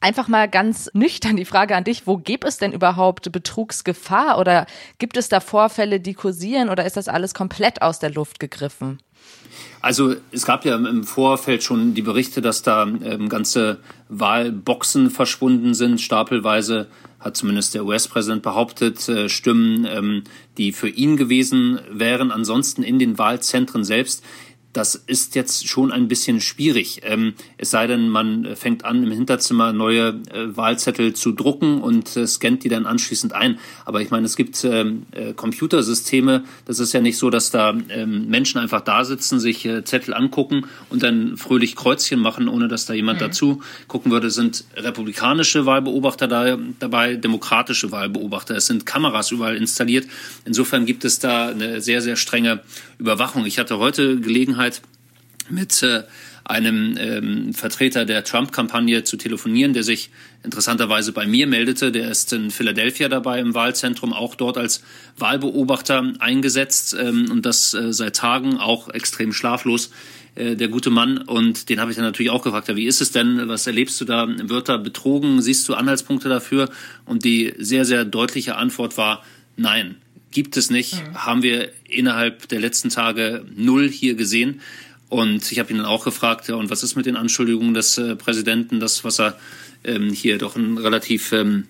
Einfach 0.00 0.28
mal 0.28 0.48
ganz 0.48 0.90
nüchtern 0.92 1.36
die 1.36 1.44
Frage 1.44 1.74
an 1.74 1.82
dich, 1.82 2.06
wo 2.06 2.18
gibt 2.18 2.44
es 2.44 2.58
denn 2.58 2.72
überhaupt 2.72 3.32
Betrugsgefahr 3.32 4.38
oder 4.38 4.66
gibt 4.98 5.16
es 5.16 5.28
da 5.28 5.40
Vorfälle, 5.40 5.98
die 5.98 6.14
kursieren 6.14 6.68
oder 6.68 6.86
ist 6.86 6.96
das 6.96 7.08
alles 7.08 7.34
komplett 7.34 7.82
aus 7.82 7.98
der 7.98 8.10
Luft 8.10 8.38
gegriffen? 8.38 9.00
Also 9.80 10.14
es 10.30 10.46
gab 10.46 10.64
ja 10.64 10.76
im 10.76 11.02
Vorfeld 11.02 11.64
schon 11.64 11.94
die 11.94 12.02
Berichte, 12.02 12.40
dass 12.40 12.62
da 12.62 12.84
ähm, 12.84 13.28
ganze 13.28 13.78
Wahlboxen 14.08 15.10
verschwunden 15.10 15.74
sind, 15.74 16.00
stapelweise 16.00 16.88
hat 17.20 17.36
zumindest 17.36 17.74
der 17.74 17.84
US-Präsident 17.84 18.42
behauptet, 18.42 19.08
äh, 19.08 19.28
Stimmen, 19.28 19.84
ähm, 19.90 20.22
die 20.56 20.72
für 20.72 20.88
ihn 20.88 21.16
gewesen 21.16 21.80
wären. 21.90 22.30
Ansonsten 22.30 22.82
in 22.82 22.98
den 22.98 23.18
Wahlzentren 23.18 23.82
selbst 23.82 24.22
das 24.78 24.94
ist 24.94 25.34
jetzt 25.34 25.66
schon 25.66 25.90
ein 25.90 26.06
bisschen 26.06 26.40
schwierig. 26.40 27.00
Ähm, 27.02 27.34
es 27.56 27.72
sei 27.72 27.88
denn, 27.88 28.08
man 28.08 28.54
fängt 28.54 28.84
an, 28.84 29.02
im 29.02 29.10
Hinterzimmer 29.10 29.72
neue 29.72 30.20
äh, 30.32 30.56
Wahlzettel 30.56 31.14
zu 31.14 31.32
drucken 31.32 31.80
und 31.80 32.16
äh, 32.16 32.28
scannt 32.28 32.62
die 32.62 32.68
dann 32.68 32.86
anschließend 32.86 33.32
ein. 33.32 33.58
Aber 33.84 34.00
ich 34.02 34.10
meine, 34.10 34.26
es 34.26 34.36
gibt 34.36 34.62
ähm, 34.64 35.02
äh, 35.10 35.32
Computersysteme. 35.32 36.44
Das 36.64 36.78
ist 36.78 36.92
ja 36.92 37.00
nicht 37.00 37.18
so, 37.18 37.28
dass 37.28 37.50
da 37.50 37.74
ähm, 37.88 38.28
Menschen 38.28 38.60
einfach 38.60 38.80
da 38.82 39.04
sitzen, 39.04 39.40
sich 39.40 39.66
äh, 39.66 39.82
Zettel 39.82 40.14
angucken 40.14 40.66
und 40.90 41.02
dann 41.02 41.36
fröhlich 41.36 41.74
Kreuzchen 41.74 42.20
machen, 42.20 42.46
ohne 42.48 42.68
dass 42.68 42.86
da 42.86 42.94
jemand 42.94 43.18
mhm. 43.18 43.24
dazu 43.24 43.62
gucken 43.88 44.12
würde. 44.12 44.28
Es 44.28 44.36
sind 44.36 44.64
republikanische 44.76 45.66
Wahlbeobachter 45.66 46.28
da, 46.28 46.56
dabei, 46.78 47.16
demokratische 47.16 47.90
Wahlbeobachter. 47.90 48.54
Es 48.54 48.66
sind 48.66 48.86
Kameras 48.86 49.32
überall 49.32 49.56
installiert. 49.56 50.06
Insofern 50.44 50.86
gibt 50.86 51.04
es 51.04 51.18
da 51.18 51.48
eine 51.48 51.80
sehr, 51.80 52.00
sehr 52.00 52.14
strenge 52.14 52.60
Überwachung. 52.98 53.44
Ich 53.44 53.58
hatte 53.58 53.78
heute 53.78 54.20
Gelegenheit 54.20 54.67
mit 55.50 55.82
äh, 55.82 56.02
einem 56.44 56.96
ähm, 56.98 57.52
Vertreter 57.52 58.06
der 58.06 58.24
Trump-Kampagne 58.24 59.04
zu 59.04 59.18
telefonieren, 59.18 59.74
der 59.74 59.82
sich 59.82 60.10
interessanterweise 60.42 61.12
bei 61.12 61.26
mir 61.26 61.46
meldete. 61.46 61.92
Der 61.92 62.10
ist 62.10 62.32
in 62.32 62.50
Philadelphia 62.50 63.08
dabei 63.08 63.38
im 63.40 63.54
Wahlzentrum, 63.54 64.14
auch 64.14 64.34
dort 64.34 64.56
als 64.56 64.82
Wahlbeobachter 65.18 66.14
eingesetzt 66.20 66.96
ähm, 66.98 67.30
und 67.30 67.44
das 67.44 67.74
äh, 67.74 67.92
seit 67.92 68.16
Tagen 68.16 68.56
auch 68.56 68.88
extrem 68.88 69.32
schlaflos. 69.34 69.90
Äh, 70.38 70.56
der 70.56 70.68
gute 70.68 70.90
Mann 70.90 71.18
und 71.18 71.68
den 71.68 71.80
habe 71.80 71.90
ich 71.90 71.96
dann 71.96 72.06
natürlich 72.06 72.30
auch 72.30 72.42
gefragt, 72.42 72.74
wie 72.74 72.86
ist 72.86 73.02
es 73.02 73.10
denn, 73.10 73.48
was 73.48 73.66
erlebst 73.66 74.00
du 74.00 74.04
da, 74.06 74.26
wird 74.26 74.68
da 74.68 74.78
betrogen, 74.78 75.42
siehst 75.42 75.68
du 75.68 75.74
Anhaltspunkte 75.74 76.28
dafür? 76.28 76.70
Und 77.04 77.24
die 77.24 77.52
sehr, 77.58 77.84
sehr 77.84 78.04
deutliche 78.06 78.56
Antwort 78.56 78.96
war, 78.96 79.22
nein, 79.56 79.96
gibt 80.30 80.56
es 80.56 80.70
nicht, 80.70 80.94
mhm. 80.94 81.14
haben 81.14 81.42
wir 81.42 81.70
innerhalb 81.88 82.48
der 82.48 82.60
letzten 82.60 82.90
Tage 82.90 83.44
null 83.54 83.88
hier 83.88 84.14
gesehen. 84.14 84.60
Und 85.08 85.50
ich 85.50 85.58
habe 85.58 85.70
ihn 85.70 85.78
dann 85.78 85.86
auch 85.86 86.04
gefragt, 86.04 86.48
ja, 86.48 86.56
und 86.56 86.68
was 86.68 86.82
ist 86.82 86.94
mit 86.94 87.06
den 87.06 87.16
Anschuldigungen 87.16 87.72
des 87.72 87.96
äh, 87.96 88.14
Präsidenten, 88.14 88.78
das, 88.78 89.04
was 89.04 89.18
er 89.18 89.38
ähm, 89.84 90.12
hier 90.12 90.36
doch 90.38 90.56
ein 90.56 90.76
relativ 90.76 91.32
ähm, 91.32 91.66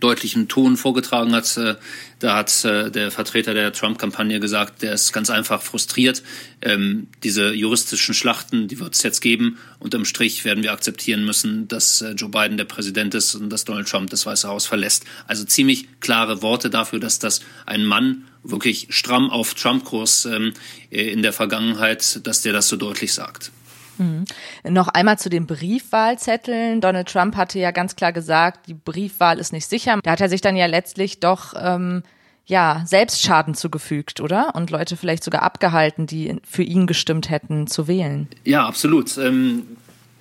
deutlichen 0.00 0.48
Ton 0.48 0.76
vorgetragen 0.76 1.34
hat. 1.34 1.56
Äh, 1.56 1.76
da 2.18 2.36
hat 2.36 2.64
äh, 2.64 2.90
der 2.90 3.10
Vertreter 3.10 3.54
der 3.54 3.72
Trump-Kampagne 3.72 4.40
gesagt, 4.40 4.82
der 4.82 4.94
ist 4.94 5.12
ganz 5.12 5.30
einfach 5.30 5.62
frustriert. 5.62 6.22
Ähm, 6.62 7.08
diese 7.22 7.52
juristischen 7.52 8.14
Schlachten, 8.14 8.68
die 8.68 8.78
wird 8.80 8.94
es 8.94 9.02
jetzt 9.02 9.20
geben. 9.20 9.58
Unterm 9.78 10.04
Strich 10.04 10.44
werden 10.44 10.62
wir 10.62 10.72
akzeptieren 10.72 11.24
müssen, 11.24 11.68
dass 11.68 12.00
äh, 12.00 12.12
Joe 12.12 12.30
Biden 12.30 12.56
der 12.56 12.64
Präsident 12.64 13.14
ist 13.14 13.34
und 13.34 13.50
dass 13.50 13.64
Donald 13.64 13.88
Trump 13.88 14.10
das 14.10 14.26
Weiße 14.26 14.48
Haus 14.48 14.66
verlässt. 14.66 15.04
Also 15.26 15.44
ziemlich 15.44 15.88
klare 16.00 16.42
Worte 16.42 16.70
dafür, 16.70 17.00
dass 17.00 17.18
das 17.18 17.40
ein 17.66 17.84
Mann 17.84 18.24
wirklich 18.42 18.88
stramm 18.90 19.30
auf 19.30 19.54
Trump-Kurs 19.54 20.26
ähm, 20.26 20.52
in 20.90 21.22
der 21.22 21.32
Vergangenheit, 21.32 22.20
dass 22.26 22.42
der 22.42 22.52
das 22.52 22.68
so 22.68 22.76
deutlich 22.76 23.12
sagt. 23.12 23.50
Mhm. 23.98 24.24
Noch 24.68 24.88
einmal 24.88 25.18
zu 25.18 25.30
den 25.30 25.46
Briefwahlzetteln. 25.46 26.80
Donald 26.80 27.08
Trump 27.08 27.36
hatte 27.36 27.58
ja 27.58 27.70
ganz 27.70 27.96
klar 27.96 28.12
gesagt, 28.12 28.66
die 28.68 28.74
Briefwahl 28.74 29.38
ist 29.38 29.52
nicht 29.52 29.68
sicher. 29.68 29.98
Da 30.02 30.12
hat 30.12 30.20
er 30.20 30.28
sich 30.28 30.40
dann 30.40 30.56
ja 30.56 30.66
letztlich 30.66 31.20
doch 31.20 31.54
ähm, 31.56 32.02
ja 32.46 32.82
selbst 32.86 33.22
Schaden 33.22 33.54
zugefügt, 33.54 34.20
oder? 34.20 34.54
Und 34.54 34.70
Leute 34.70 34.96
vielleicht 34.96 35.24
sogar 35.24 35.42
abgehalten, 35.42 36.06
die 36.06 36.36
für 36.44 36.62
ihn 36.62 36.86
gestimmt 36.86 37.30
hätten, 37.30 37.66
zu 37.66 37.88
wählen. 37.88 38.28
Ja, 38.44 38.66
absolut. 38.66 39.16
Ähm 39.18 39.64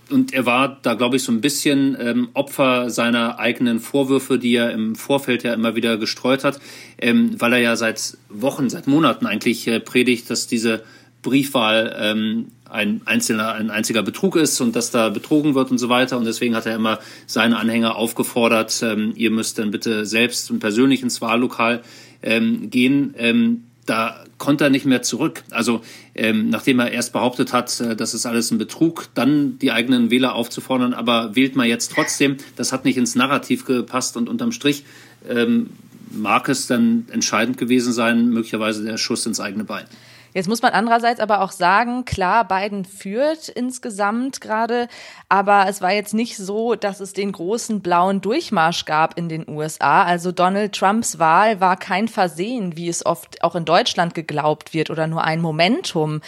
und 0.10 0.34
er 0.34 0.46
war 0.46 0.78
da, 0.82 0.94
glaube 0.94 1.16
ich, 1.16 1.24
so 1.24 1.32
ein 1.32 1.42
bisschen 1.42 1.98
ähm, 2.00 2.30
Opfer 2.34 2.90
seiner 2.90 3.40
eigenen 3.40 3.80
Vorwürfe, 3.80 4.38
die 4.38 4.54
er 4.56 4.72
im 4.72 4.96
Vorfeld 4.96 5.44
ja 5.44 5.54
immer 5.54 5.76
wieder 5.76 5.98
gestreut 5.98 6.44
hat, 6.44 6.60
ähm, 7.00 7.40
weil 7.40 7.54
er 7.54 7.60
ja 7.60 7.76
seit 7.76 8.18
Wochen, 8.30 8.70
seit 8.70 8.86
Monaten 8.86 9.26
eigentlich 9.26 9.68
äh, 9.68 9.80
predigt, 9.80 10.30
dass 10.30 10.46
diese 10.46 10.84
Briefwahl 11.24 11.96
ähm, 11.98 12.48
ein 12.74 13.02
einzelner, 13.06 13.54
ein 13.54 13.70
einziger 13.70 14.02
Betrug 14.02 14.36
ist 14.36 14.60
und 14.60 14.76
dass 14.76 14.90
da 14.90 15.10
betrogen 15.10 15.54
wird 15.54 15.70
und 15.70 15.78
so 15.78 15.90
weiter. 15.90 16.18
Und 16.18 16.26
deswegen 16.26 16.56
hat 16.56 16.66
er 16.66 16.76
immer 16.76 17.00
seine 17.28 17.58
Anhänger 17.58 17.96
aufgefordert, 17.96 18.82
ähm, 18.82 19.14
ihr 19.16 19.30
müsst 19.30 19.60
dann 19.60 19.72
bitte 19.72 20.06
selbst 20.06 20.50
und 20.50 20.60
persönlich 20.60 21.04
ins 21.04 21.22
Wahllokal 21.22 21.84
ähm, 22.24 22.72
gehen. 22.72 23.14
Ähm, 23.18 23.66
da 23.86 24.24
konnte 24.38 24.64
er 24.64 24.70
nicht 24.70 24.86
mehr 24.86 25.04
zurück. 25.04 25.44
Also 25.52 25.82
ähm, 26.16 26.50
nachdem 26.50 26.80
er 26.80 26.92
erst 26.92 27.14
behauptet 27.14 27.54
hat, 27.54 27.80
äh, 27.80 27.96
das 27.96 28.16
ist 28.16 28.26
alles 28.26 28.50
ein 28.50 28.58
Betrug, 28.58 29.10
dann 29.14 29.60
die 29.60 29.72
eigenen 29.72 30.10
Wähler 30.10 30.34
aufzufordern, 30.34 30.94
aber 30.94 31.36
wählt 31.36 31.56
man 31.56 31.68
jetzt 31.68 31.92
trotzdem, 31.92 32.38
das 32.56 32.72
hat 32.72 32.86
nicht 32.86 32.98
ins 32.98 33.14
Narrativ 33.14 33.66
gepasst 33.66 34.18
und 34.18 34.30
unterm 34.30 34.52
Strich 34.52 34.84
ähm, 35.30 35.70
mag 36.12 36.50
es 36.50 36.66
dann 36.68 37.06
entscheidend 37.12 37.58
gewesen 37.58 37.94
sein, 37.94 38.30
möglicherweise 38.30 38.84
der 38.84 38.98
Schuss 38.98 39.26
ins 39.26 39.40
eigene 39.40 39.64
Bein. 39.64 39.86
Jetzt 40.34 40.48
muss 40.48 40.62
man 40.62 40.74
andererseits 40.74 41.20
aber 41.20 41.42
auch 41.42 41.52
sagen, 41.52 42.06
klar, 42.06 42.48
Biden 42.48 42.86
führt 42.86 43.50
insgesamt 43.50 44.42
gerade, 44.42 44.88
aber 45.30 45.66
es 45.68 45.82
war 45.82 45.92
jetzt 45.92 46.14
nicht 46.14 46.38
so, 46.38 46.76
dass 46.76 47.00
es 47.00 47.14
den 47.14 47.32
großen 47.32 47.82
blauen 47.82 48.22
Durchmarsch 48.22 48.86
gab 48.86 49.18
in 49.18 49.30
den 49.30 49.48
USA. 49.48 50.04
Also 50.04 50.32
Donald 50.32 50.74
Trumps 50.74 51.20
Wahl 51.20 51.60
war 51.60 51.78
kein 51.78 52.08
Versehen, 52.08 52.76
wie 52.76 52.90
es 52.90 53.06
oft 53.06 53.44
auch 53.44 53.56
in 53.56 53.66
Deutschland 53.66 54.16
geglaubt 54.16 54.74
wird 54.74 54.90
oder 54.90 55.08
nur 55.08 55.24
ein 55.24 55.42
Momentum. 55.42 56.22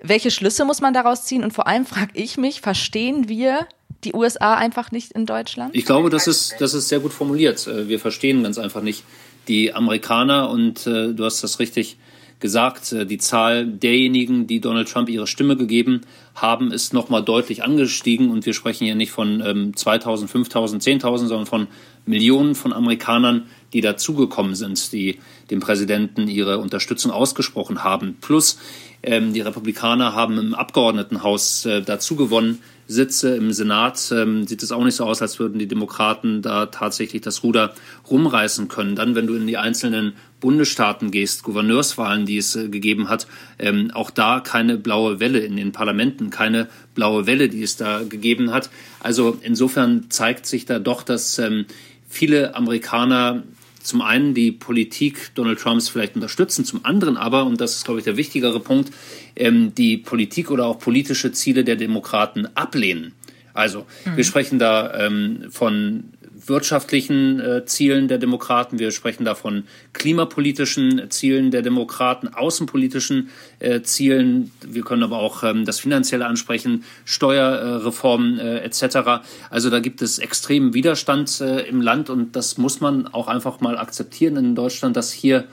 Welche 0.00 0.30
Schlüsse 0.30 0.64
muss 0.64 0.80
man 0.80 0.94
daraus 0.94 1.24
ziehen? 1.24 1.42
Und 1.42 1.52
vor 1.52 1.66
allem 1.66 1.84
frage 1.84 2.12
ich 2.14 2.36
mich, 2.36 2.60
verstehen 2.60 3.28
wir 3.28 3.66
die 4.04 4.14
USA 4.14 4.54
einfach 4.54 4.92
nicht 4.92 5.12
in 5.12 5.26
Deutschland? 5.26 5.74
Ich 5.74 5.84
glaube, 5.84 6.10
das 6.10 6.28
ist, 6.28 6.54
das 6.60 6.74
ist 6.74 6.88
sehr 6.88 7.00
gut 7.00 7.12
formuliert. 7.12 7.66
Äh, 7.66 7.88
wir 7.88 7.98
verstehen 7.98 8.42
ganz 8.44 8.58
einfach 8.58 8.82
nicht 8.82 9.02
die 9.48 9.72
Amerikaner 9.72 10.50
und 10.50 10.86
äh, 10.86 11.12
du 11.14 11.24
hast 11.24 11.42
das 11.42 11.58
richtig 11.58 11.96
gesagt, 12.40 12.92
äh, 12.92 13.06
die 13.06 13.18
Zahl 13.18 13.66
derjenigen, 13.66 14.46
die 14.46 14.60
Donald 14.60 14.88
Trump 14.88 15.08
ihre 15.08 15.26
Stimme 15.26 15.56
gegeben 15.56 16.02
haben, 16.34 16.72
ist 16.72 16.92
nochmal 16.92 17.22
deutlich 17.22 17.64
angestiegen. 17.64 18.30
Und 18.30 18.46
wir 18.46 18.54
sprechen 18.54 18.84
hier 18.84 18.94
nicht 18.94 19.10
von 19.10 19.42
ähm, 19.44 19.76
2000, 19.76 20.30
5000, 20.30 20.82
10.000, 20.82 21.18
sondern 21.26 21.46
von 21.46 21.66
Millionen 22.06 22.54
von 22.54 22.72
Amerikanern, 22.72 23.46
die 23.72 23.80
dazugekommen 23.80 24.54
sind, 24.54 24.92
die 24.92 25.18
dem 25.50 25.60
Präsidenten 25.60 26.28
ihre 26.28 26.58
Unterstützung 26.58 27.10
ausgesprochen 27.10 27.84
haben. 27.84 28.16
Plus 28.20 28.58
ähm, 29.02 29.32
die 29.32 29.40
Republikaner 29.40 30.14
haben 30.14 30.38
im 30.38 30.54
Abgeordnetenhaus 30.54 31.66
äh, 31.66 31.82
dazu 31.82 32.16
gewonnen. 32.16 32.60
Sitze 32.90 33.36
im 33.36 33.52
Senat 33.52 34.12
ähm, 34.12 34.46
sieht 34.46 34.62
es 34.62 34.72
auch 34.72 34.82
nicht 34.82 34.94
so 34.94 35.04
aus, 35.04 35.20
als 35.20 35.38
würden 35.38 35.58
die 35.58 35.68
Demokraten 35.68 36.40
da 36.40 36.66
tatsächlich 36.66 37.20
das 37.20 37.42
Ruder 37.44 37.74
rumreißen 38.10 38.68
können. 38.68 38.96
Dann, 38.96 39.14
wenn 39.14 39.26
du 39.26 39.34
in 39.34 39.46
die 39.46 39.58
einzelnen 39.58 40.14
Bundesstaaten 40.40 41.10
gehst, 41.10 41.42
Gouverneurswahlen, 41.42 42.24
die 42.24 42.38
es 42.38 42.56
äh, 42.56 42.68
gegeben 42.68 43.10
hat, 43.10 43.26
ähm, 43.58 43.90
auch 43.92 44.10
da 44.10 44.40
keine 44.40 44.78
blaue 44.78 45.20
Welle 45.20 45.40
in 45.40 45.56
den 45.56 45.70
Parlamenten, 45.70 46.30
keine 46.30 46.68
blaue 46.94 47.26
Welle, 47.26 47.50
die 47.50 47.62
es 47.62 47.76
da 47.76 48.02
gegeben 48.08 48.52
hat. 48.52 48.70
Also 49.00 49.36
insofern 49.42 50.06
zeigt 50.08 50.46
sich 50.46 50.64
da 50.64 50.78
doch, 50.78 51.02
dass 51.02 51.38
ähm, 51.38 51.66
viele 52.08 52.56
Amerikaner 52.56 53.42
zum 53.88 54.02
einen 54.02 54.34
die 54.34 54.52
Politik 54.52 55.30
Donald 55.34 55.58
Trumps 55.58 55.88
vielleicht 55.88 56.14
unterstützen, 56.14 56.64
zum 56.64 56.84
anderen 56.84 57.16
aber, 57.16 57.44
und 57.46 57.60
das 57.60 57.76
ist, 57.76 57.84
glaube 57.84 58.00
ich, 58.00 58.04
der 58.04 58.16
wichtigere 58.16 58.60
Punkt, 58.60 58.92
ähm, 59.34 59.74
die 59.74 59.96
Politik 59.96 60.50
oder 60.50 60.66
auch 60.66 60.78
politische 60.78 61.32
Ziele 61.32 61.64
der 61.64 61.76
Demokraten 61.76 62.46
ablehnen. 62.54 63.14
Also 63.54 63.86
mhm. 64.04 64.16
wir 64.16 64.24
sprechen 64.24 64.58
da 64.58 65.06
ähm, 65.06 65.46
von 65.50 66.04
wirtschaftlichen 66.48 67.40
äh, 67.40 67.64
Zielen 67.64 68.08
der 68.08 68.18
Demokraten, 68.18 68.78
wir 68.78 68.90
sprechen 68.90 69.24
da 69.24 69.34
von 69.34 69.64
klimapolitischen 69.92 71.10
Zielen 71.10 71.50
der 71.50 71.62
Demokraten, 71.62 72.28
außenpolitischen 72.28 73.30
äh, 73.58 73.82
Zielen, 73.82 74.50
wir 74.66 74.82
können 74.82 75.02
aber 75.02 75.18
auch 75.18 75.42
ähm, 75.42 75.64
das 75.64 75.80
Finanzielle 75.80 76.26
ansprechen, 76.26 76.84
Steuerreformen 77.04 78.38
äh, 78.38 78.58
etc. 78.60 79.22
Also 79.50 79.70
da 79.70 79.80
gibt 79.80 80.02
es 80.02 80.18
extremen 80.18 80.74
Widerstand 80.74 81.40
äh, 81.40 81.60
im 81.62 81.80
Land 81.80 82.10
und 82.10 82.36
das 82.36 82.58
muss 82.58 82.80
man 82.80 83.06
auch 83.06 83.28
einfach 83.28 83.60
mal 83.60 83.78
akzeptieren 83.78 84.36
in 84.36 84.54
Deutschland, 84.54 84.96
dass 84.96 85.12
hier 85.12 85.44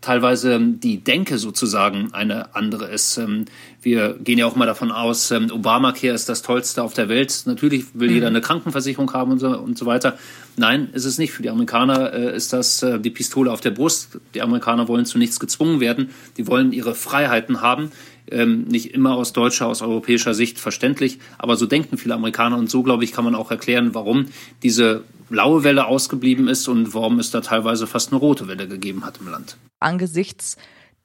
teilweise 0.00 0.58
die 0.60 0.98
Denke 0.98 1.38
sozusagen 1.38 2.12
eine 2.12 2.54
andere 2.54 2.86
ist. 2.86 3.18
Ähm, 3.18 3.44
wir 3.82 4.16
gehen 4.18 4.38
ja 4.38 4.46
auch 4.46 4.56
mal 4.56 4.66
davon 4.66 4.90
aus, 4.90 5.30
ähm, 5.30 5.50
Obamacare 5.50 6.14
ist 6.14 6.28
das 6.28 6.42
Tollste 6.42 6.82
auf 6.82 6.94
der 6.94 7.08
Welt. 7.08 7.42
Natürlich 7.46 7.86
will 7.94 8.08
mhm. 8.08 8.14
jeder 8.14 8.26
eine 8.28 8.40
Krankenversicherung 8.40 9.12
haben 9.12 9.32
und 9.32 9.38
so, 9.38 9.48
und 9.58 9.76
so 9.76 9.86
weiter. 9.86 10.18
Nein, 10.56 10.88
ist 10.92 11.04
es 11.04 11.18
nicht. 11.18 11.32
Für 11.32 11.42
die 11.42 11.50
Amerikaner 11.50 12.12
äh, 12.12 12.36
ist 12.36 12.52
das 12.52 12.82
äh, 12.82 12.98
die 12.98 13.10
Pistole 13.10 13.52
auf 13.52 13.60
der 13.60 13.70
Brust. 13.70 14.18
Die 14.34 14.42
Amerikaner 14.42 14.88
wollen 14.88 15.06
zu 15.06 15.18
nichts 15.18 15.38
gezwungen 15.38 15.80
werden. 15.80 16.10
Die 16.36 16.46
wollen 16.46 16.72
ihre 16.72 16.94
Freiheiten 16.94 17.60
haben. 17.60 17.90
Ähm, 18.30 18.64
nicht 18.64 18.94
immer 18.94 19.14
aus 19.14 19.32
deutscher, 19.32 19.66
aus 19.66 19.82
europäischer 19.82 20.34
Sicht 20.34 20.60
verständlich, 20.60 21.18
aber 21.36 21.56
so 21.56 21.66
denken 21.66 21.98
viele 21.98 22.14
Amerikaner 22.14 22.58
und 22.58 22.70
so, 22.70 22.84
glaube 22.84 23.02
ich, 23.02 23.10
kann 23.10 23.24
man 23.24 23.34
auch 23.34 23.50
erklären, 23.50 23.92
warum 23.92 24.26
diese 24.62 25.02
blaue 25.30 25.64
Welle 25.64 25.86
ausgeblieben 25.86 26.48
ist 26.48 26.68
und 26.68 26.92
warum 26.92 27.18
es 27.18 27.30
da 27.30 27.40
teilweise 27.40 27.86
fast 27.86 28.12
eine 28.12 28.20
rote 28.20 28.48
Welle 28.48 28.68
gegeben 28.68 29.04
hat 29.06 29.18
im 29.20 29.28
Land. 29.28 29.56
Angesichts 29.78 30.56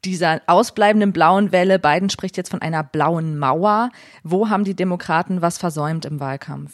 dieser 0.04 0.42
ausbleibenden 0.48 1.14
blauen 1.14 1.52
Welle, 1.52 1.80
Biden 1.80 2.10
spricht 2.10 2.38
jetzt 2.38 2.50
von 2.50 2.62
einer 2.62 2.84
blauen 2.84 3.40
Mauer. 3.40 3.92
Wo 4.24 4.50
haben 4.50 4.64
die 4.64 4.76
Demokraten 4.76 5.42
was 5.42 5.58
versäumt 5.58 6.06
im 6.06 6.20
Wahlkampf? 6.20 6.74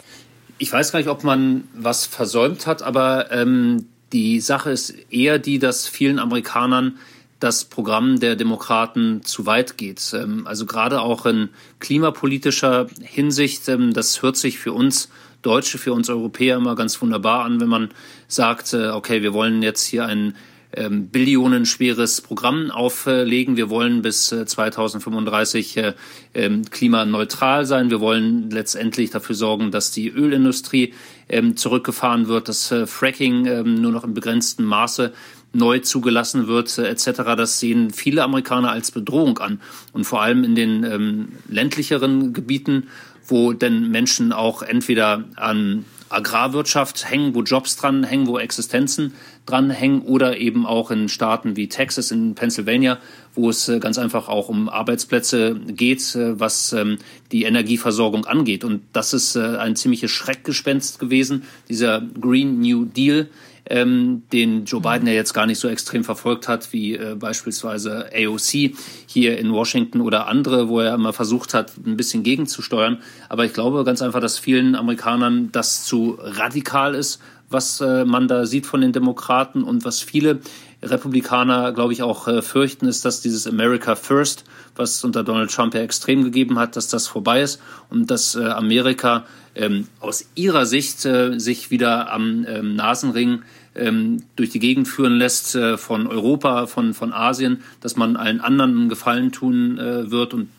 Ich 0.58 0.72
weiß 0.72 0.92
gar 0.92 1.00
nicht, 1.00 1.10
ob 1.10 1.24
man 1.24 1.64
was 1.74 2.06
versäumt 2.06 2.68
hat, 2.68 2.82
aber 2.82 3.32
ähm, 3.32 3.88
die 4.14 4.40
Sache 4.40 4.72
ist 4.72 4.94
eher 5.10 5.40
die, 5.40 5.60
dass 5.60 5.88
vielen 5.88 6.20
Amerikanern 6.20 6.98
das 7.40 7.66
Programm 7.66 8.20
der 8.20 8.36
Demokraten 8.36 9.24
zu 9.24 9.46
weit 9.46 9.78
geht. 9.78 10.14
Ähm, 10.14 10.46
also 10.46 10.66
gerade 10.66 11.02
auch 11.02 11.26
in 11.26 11.50
klimapolitischer 11.80 12.88
Hinsicht, 13.02 13.68
ähm, 13.70 13.94
das 13.94 14.22
hört 14.22 14.38
sich 14.38 14.60
für 14.60 14.74
uns 14.74 15.10
Deutsche, 15.42 15.78
für 15.78 15.94
uns 15.94 16.10
Europäer 16.10 16.58
immer 16.58 16.76
ganz 16.76 17.02
wunderbar 17.02 17.46
an, 17.46 17.60
wenn 17.60 17.70
man 17.70 17.90
sagt, 18.28 18.74
äh, 18.74 18.90
okay, 18.90 19.22
wir 19.22 19.34
wollen 19.34 19.62
jetzt 19.62 19.86
hier 19.86 20.06
ein 20.06 20.36
ähm, 20.74 21.08
billionenschweres 21.08 22.22
Programm 22.22 22.72
auflegen. 22.72 23.58
Wir 23.58 23.70
wollen 23.70 24.02
bis 24.02 24.32
äh, 24.32 24.46
2035 24.46 25.78
äh, 25.78 25.94
ähm, 26.34 26.64
klimaneutral 26.70 27.66
sein. 27.66 27.90
Wir 27.90 28.00
wollen 28.00 28.50
letztendlich 28.50 29.10
dafür 29.10 29.36
sorgen, 29.36 29.72
dass 29.72 29.92
die 29.92 30.10
Ölindustrie 30.10 30.94
ähm, 31.30 31.58
zurückgefahren 31.58 32.28
wird, 32.28 32.48
dass 32.48 32.72
äh, 32.72 32.88
Fracking 32.88 33.46
ähm, 33.46 33.82
nur 33.82 33.92
noch 33.92 34.04
im 34.04 34.14
begrenzten 34.14 34.64
Maße 34.64 35.12
neu 35.54 35.80
zugelassen 35.80 36.48
wird, 36.48 36.78
äh, 36.78 36.88
etc. 36.88 37.22
Das 37.36 37.60
sehen 37.60 37.92
viele 37.92 38.24
Amerikaner 38.24 38.72
als 38.72 38.92
Bedrohung 38.92 39.40
an. 39.40 39.60
Und 39.92 40.06
vor 40.06 40.22
allem 40.22 40.44
in 40.44 40.56
den 40.56 40.84
ähm, 40.84 41.28
ländlicheren 41.50 42.34
Gebieten, 42.34 42.88
wo 43.32 43.54
denn 43.54 43.90
Menschen 43.90 44.34
auch 44.34 44.62
entweder 44.62 45.24
an 45.38 45.86
Agrarwirtschaft 46.10 47.10
hängen, 47.10 47.34
wo 47.34 47.42
Jobs 47.42 47.78
dran 47.78 48.04
hängen, 48.04 48.28
wo 48.28 48.38
Existenzen 48.38 49.14
dran 49.46 49.70
hängen 49.70 50.02
oder 50.02 50.38
eben 50.38 50.66
auch 50.66 50.92
in 50.92 51.10
Staaten 51.10 51.56
wie 51.56 51.70
Texas, 51.70 52.12
in 52.12 52.36
Pennsylvania, 52.36 53.00
wo 53.36 53.50
es 53.50 53.68
äh, 53.70 53.80
ganz 53.80 53.98
einfach 53.98 54.28
auch 54.28 54.50
um 54.50 54.70
Arbeitsplätze 54.70 55.56
geht, 55.56 56.16
äh, 56.16 56.40
was 56.40 56.74
ähm, 56.74 56.98
die 57.32 57.44
Energieversorgung 57.44 58.26
angeht. 58.26 58.64
Und 58.64 58.82
das 58.94 59.14
ist 59.14 59.38
ein 59.38 59.76
ziemliches 59.76 60.12
Schreckgespenst 60.12 61.00
gewesen, 61.00 61.44
dieser 61.70 62.02
Green 62.02 62.60
New 62.60 62.86
Deal, 62.86 63.30
ähm, 63.72 64.24
den 64.34 64.66
Joe 64.66 64.82
Biden 64.82 65.08
ja 65.08 65.14
jetzt 65.14 65.34
gar 65.34 65.46
nicht 65.46 65.60
so 65.60 65.68
extrem 65.68 66.04
verfolgt 66.04 66.48
hat, 66.48 66.74
wie 66.74 66.96
äh, 66.96 67.16
beispielsweise 67.16 68.10
AOC 68.14 68.76
hier 69.06 69.38
in 69.38 69.52
Washington 69.54 70.02
oder 70.02 70.28
andere, 70.28 70.68
wo 70.68 70.80
er 70.80 70.96
immer 70.96 71.14
versucht 71.14 71.54
hat, 71.54 71.74
ein 71.86 71.96
bisschen 71.96 72.24
gegenzusteuern. 72.24 73.00
Aber 73.30 73.46
ich 73.46 73.54
glaube 73.54 73.84
ganz 73.84 74.02
einfach, 74.02 74.20
dass 74.20 74.40
vielen 74.40 74.76
Amerikanern 74.76 75.52
das 75.52 75.86
zu 75.86 76.18
radikal 76.20 76.96
ist, 76.96 77.22
was 77.50 77.82
äh, 77.82 78.06
man 78.06 78.28
da 78.28 78.46
sieht 78.46 78.66
von 78.66 78.82
den 78.82 78.94
Demokraten 78.94 79.64
und 79.64 79.86
was 79.86 80.02
viele 80.02 80.40
Republikaner, 80.84 81.72
glaube 81.74 81.94
ich, 81.94 82.02
auch 82.02 82.28
äh, 82.28 82.42
fürchten, 82.42 82.88
ist, 82.88 83.06
dass 83.06 83.22
dieses 83.22 83.48
America 83.48 83.96
First, 83.96 84.44
was 84.76 85.04
unter 85.04 85.24
Donald 85.24 85.52
Trump 85.52 85.74
ja 85.74 85.82
extrem 85.82 86.24
gegeben 86.24 86.58
hat, 86.58 86.76
dass 86.76 86.88
das 86.88 87.08
vorbei 87.08 87.42
ist 87.42 87.62
und 87.90 88.10
dass 88.10 88.36
äh, 88.36 88.44
Amerika 88.46 89.26
ähm, 89.54 89.88
aus 90.00 90.26
ihrer 90.36 90.66
Sicht 90.66 91.06
äh, 91.06 91.38
sich 91.40 91.72
wieder 91.72 92.12
am 92.12 92.46
ähm, 92.48 92.76
Nasenring 92.76 93.44
ähm, 93.76 94.24
durch 94.36 94.50
die 94.50 94.60
Gegend 94.60 94.88
führen 94.88 95.14
lässt 95.14 95.56
äh, 95.56 95.78
von 95.78 96.08
Europa, 96.08 96.68
von, 96.68 96.94
von 96.94 97.14
Asien, 97.14 97.62
dass 97.82 97.96
man 97.96 98.16
allen 98.16 98.42
anderen 98.42 98.72
einen 98.72 98.90
Gefallen 98.90 99.32
tun 99.32 99.78
wird 99.78 100.34
und 100.34 100.50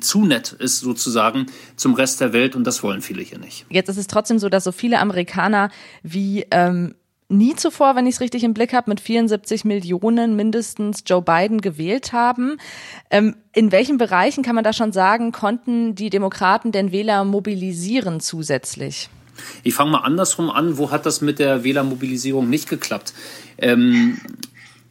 zu 0.00 0.24
nett 0.24 0.52
ist 0.52 0.78
sozusagen 0.80 1.46
zum 1.74 1.94
Rest 1.94 2.20
der 2.20 2.32
Welt 2.32 2.54
und 2.54 2.64
das 2.64 2.84
wollen 2.84 3.02
viele 3.02 3.22
hier 3.22 3.38
nicht. 3.38 3.66
Jetzt 3.70 3.88
ist 3.88 3.96
es 3.96 4.06
trotzdem 4.06 4.38
so, 4.38 4.48
dass 4.48 4.62
so 4.62 4.70
viele 4.70 5.00
Amerikaner 5.00 5.68
wie 6.04 6.46
ähm, 6.52 6.94
nie 7.28 7.54
zuvor, 7.56 7.96
wenn 7.96 8.06
ich 8.06 8.16
es 8.16 8.20
richtig 8.20 8.44
im 8.44 8.54
Blick 8.54 8.72
habe, 8.72 8.90
mit 8.90 9.00
74 9.00 9.64
Millionen 9.64 10.36
mindestens 10.36 11.04
Joe 11.06 11.22
Biden 11.22 11.60
gewählt 11.60 12.12
haben. 12.12 12.58
Ähm, 13.10 13.36
in 13.52 13.72
welchen 13.72 13.98
Bereichen 13.98 14.42
kann 14.42 14.54
man 14.54 14.64
da 14.64 14.72
schon 14.72 14.92
sagen, 14.92 15.32
konnten 15.32 15.94
die 15.94 16.10
Demokraten 16.10 16.72
den 16.72 16.92
Wähler 16.92 17.24
mobilisieren 17.24 18.20
zusätzlich? 18.20 19.08
Ich 19.62 19.74
fange 19.74 19.92
mal 19.92 19.98
andersrum 19.98 20.50
an. 20.50 20.78
Wo 20.78 20.90
hat 20.90 21.06
das 21.06 21.20
mit 21.20 21.38
der 21.38 21.64
Wählermobilisierung 21.64 22.48
nicht 22.48 22.68
geklappt? 22.68 23.14
Ähm, 23.58 24.18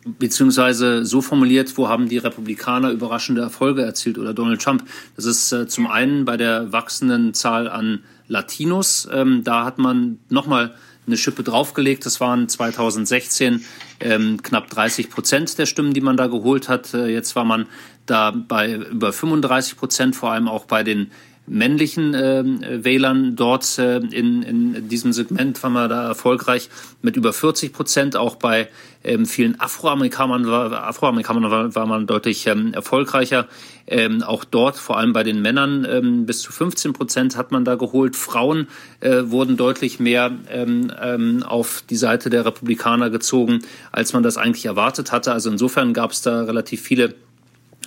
beziehungsweise 0.06 1.06
so 1.06 1.22
formuliert, 1.22 1.78
wo 1.78 1.88
haben 1.88 2.10
die 2.10 2.18
Republikaner 2.18 2.92
überraschende 2.92 3.42
Erfolge 3.42 3.84
erzielt 3.84 4.18
oder 4.18 4.34
Donald 4.34 4.62
Trump. 4.62 4.84
Das 5.16 5.25
ist 5.25 5.52
äh, 5.52 5.68
zum 5.68 5.88
einen 5.88 6.25
bei 6.25 6.38
der 6.38 6.72
wachsenden 6.72 7.34
Zahl 7.34 7.70
an 7.70 8.04
Latinos. 8.28 9.08
Ähm, 9.12 9.44
da 9.44 9.66
hat 9.66 9.78
man 9.78 10.20
nochmal 10.30 10.75
eine 11.05 11.17
Schippe 11.17 11.43
draufgelegt. 11.43 12.05
Das 12.05 12.19
waren 12.19 12.48
2016 12.48 13.65
ähm, 14.00 14.41
knapp 14.41 14.69
30 14.69 15.10
Prozent 15.10 15.57
der 15.57 15.65
Stimmen, 15.65 15.93
die 15.93 16.01
man 16.01 16.17
da 16.17 16.27
geholt 16.27 16.69
hat. 16.69 16.93
Äh, 16.93 17.07
jetzt 17.07 17.36
war 17.36 17.45
man 17.45 17.67
da 18.05 18.31
bei 18.31 18.74
über 18.74 19.13
35 19.13 19.77
Prozent, 19.77 20.15
vor 20.15 20.31
allem 20.31 20.48
auch 20.48 20.65
bei 20.65 20.83
den 20.83 21.12
männlichen 21.45 22.13
äh, 22.13 22.83
Wählern 22.85 23.35
dort 23.35 23.77
äh, 23.77 23.97
in, 23.97 24.43
in 24.43 24.88
diesem 24.88 25.12
Segment 25.12 25.62
waren 25.62 25.73
wir 25.73 25.88
da 25.88 26.07
erfolgreich 26.07 26.69
mit 27.01 27.17
über 27.17 27.33
40 27.33 27.73
Prozent. 27.73 28.15
Auch 28.15 28.38
bei 28.38 28.69
ähm, 29.03 29.25
vielen 29.25 29.59
Afroamerikanern 29.59 30.47
war, 30.47 30.71
Afroamerikanern 30.88 31.51
war, 31.51 31.75
war 31.75 31.85
man 31.85 32.07
deutlich 32.07 32.47
ähm, 32.47 32.73
erfolgreicher. 32.73 33.47
Ähm, 33.85 34.23
auch 34.23 34.45
dort, 34.45 34.77
vor 34.77 34.97
allem 34.97 35.12
bei 35.12 35.23
den 35.23 35.41
Männern, 35.41 35.85
ähm, 35.89 36.25
bis 36.25 36.41
zu 36.41 36.53
15 36.53 36.93
Prozent 36.93 37.35
hat 37.35 37.51
man 37.51 37.65
da 37.65 37.75
geholt. 37.75 38.15
Frauen 38.15 38.67
äh, 39.01 39.23
wurden 39.25 39.57
deutlich 39.57 40.00
mehr 40.00 40.31
ähm, 40.50 40.91
ähm, 41.01 41.43
auf 41.43 41.83
die 41.89 41.97
Seite 41.97 42.29
der 42.29 42.45
Republikaner 42.45 43.09
gezogen, 43.09 43.59
als 43.91 44.13
man 44.13 44.23
das 44.23 44.38
eigentlich 44.38 44.65
erwartet 44.65 45.12
hatte. 45.12 45.33
Also 45.33 45.51
insofern 45.51 45.93
gab 45.93 46.12
es 46.12 46.21
da 46.21 46.43
relativ 46.43 46.81
viele 46.81 47.15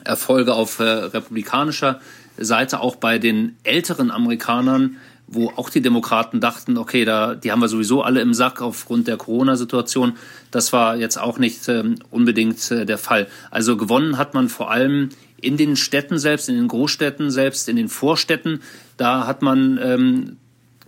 Erfolge 0.04 0.54
auf 0.54 0.78
äh, 0.78 0.84
republikanischer 0.84 2.00
Seite, 2.38 2.80
auch 2.80 2.96
bei 2.96 3.18
den 3.18 3.56
älteren 3.64 4.10
Amerikanern, 4.10 4.96
wo 5.28 5.50
auch 5.56 5.70
die 5.70 5.80
Demokraten 5.80 6.40
dachten, 6.40 6.78
okay, 6.78 7.04
da, 7.04 7.34
die 7.34 7.50
haben 7.50 7.60
wir 7.60 7.68
sowieso 7.68 8.02
alle 8.02 8.20
im 8.20 8.32
Sack 8.32 8.62
aufgrund 8.62 9.08
der 9.08 9.16
Corona-Situation. 9.16 10.12
Das 10.50 10.72
war 10.72 10.96
jetzt 10.96 11.18
auch 11.18 11.38
nicht 11.38 11.68
ähm, 11.68 11.96
unbedingt 12.10 12.70
äh, 12.70 12.86
der 12.86 12.98
Fall. 12.98 13.26
Also 13.50 13.76
gewonnen 13.76 14.18
hat 14.18 14.34
man 14.34 14.48
vor 14.48 14.70
allem 14.70 15.08
in 15.40 15.56
den 15.56 15.76
Städten 15.76 16.18
selbst, 16.18 16.48
in 16.48 16.54
den 16.54 16.68
Großstädten 16.68 17.30
selbst, 17.30 17.68
in 17.68 17.76
den 17.76 17.88
Vorstädten. 17.88 18.60
Da 18.96 19.26
hat 19.26 19.42
man 19.42 19.78
ähm, 19.82 20.36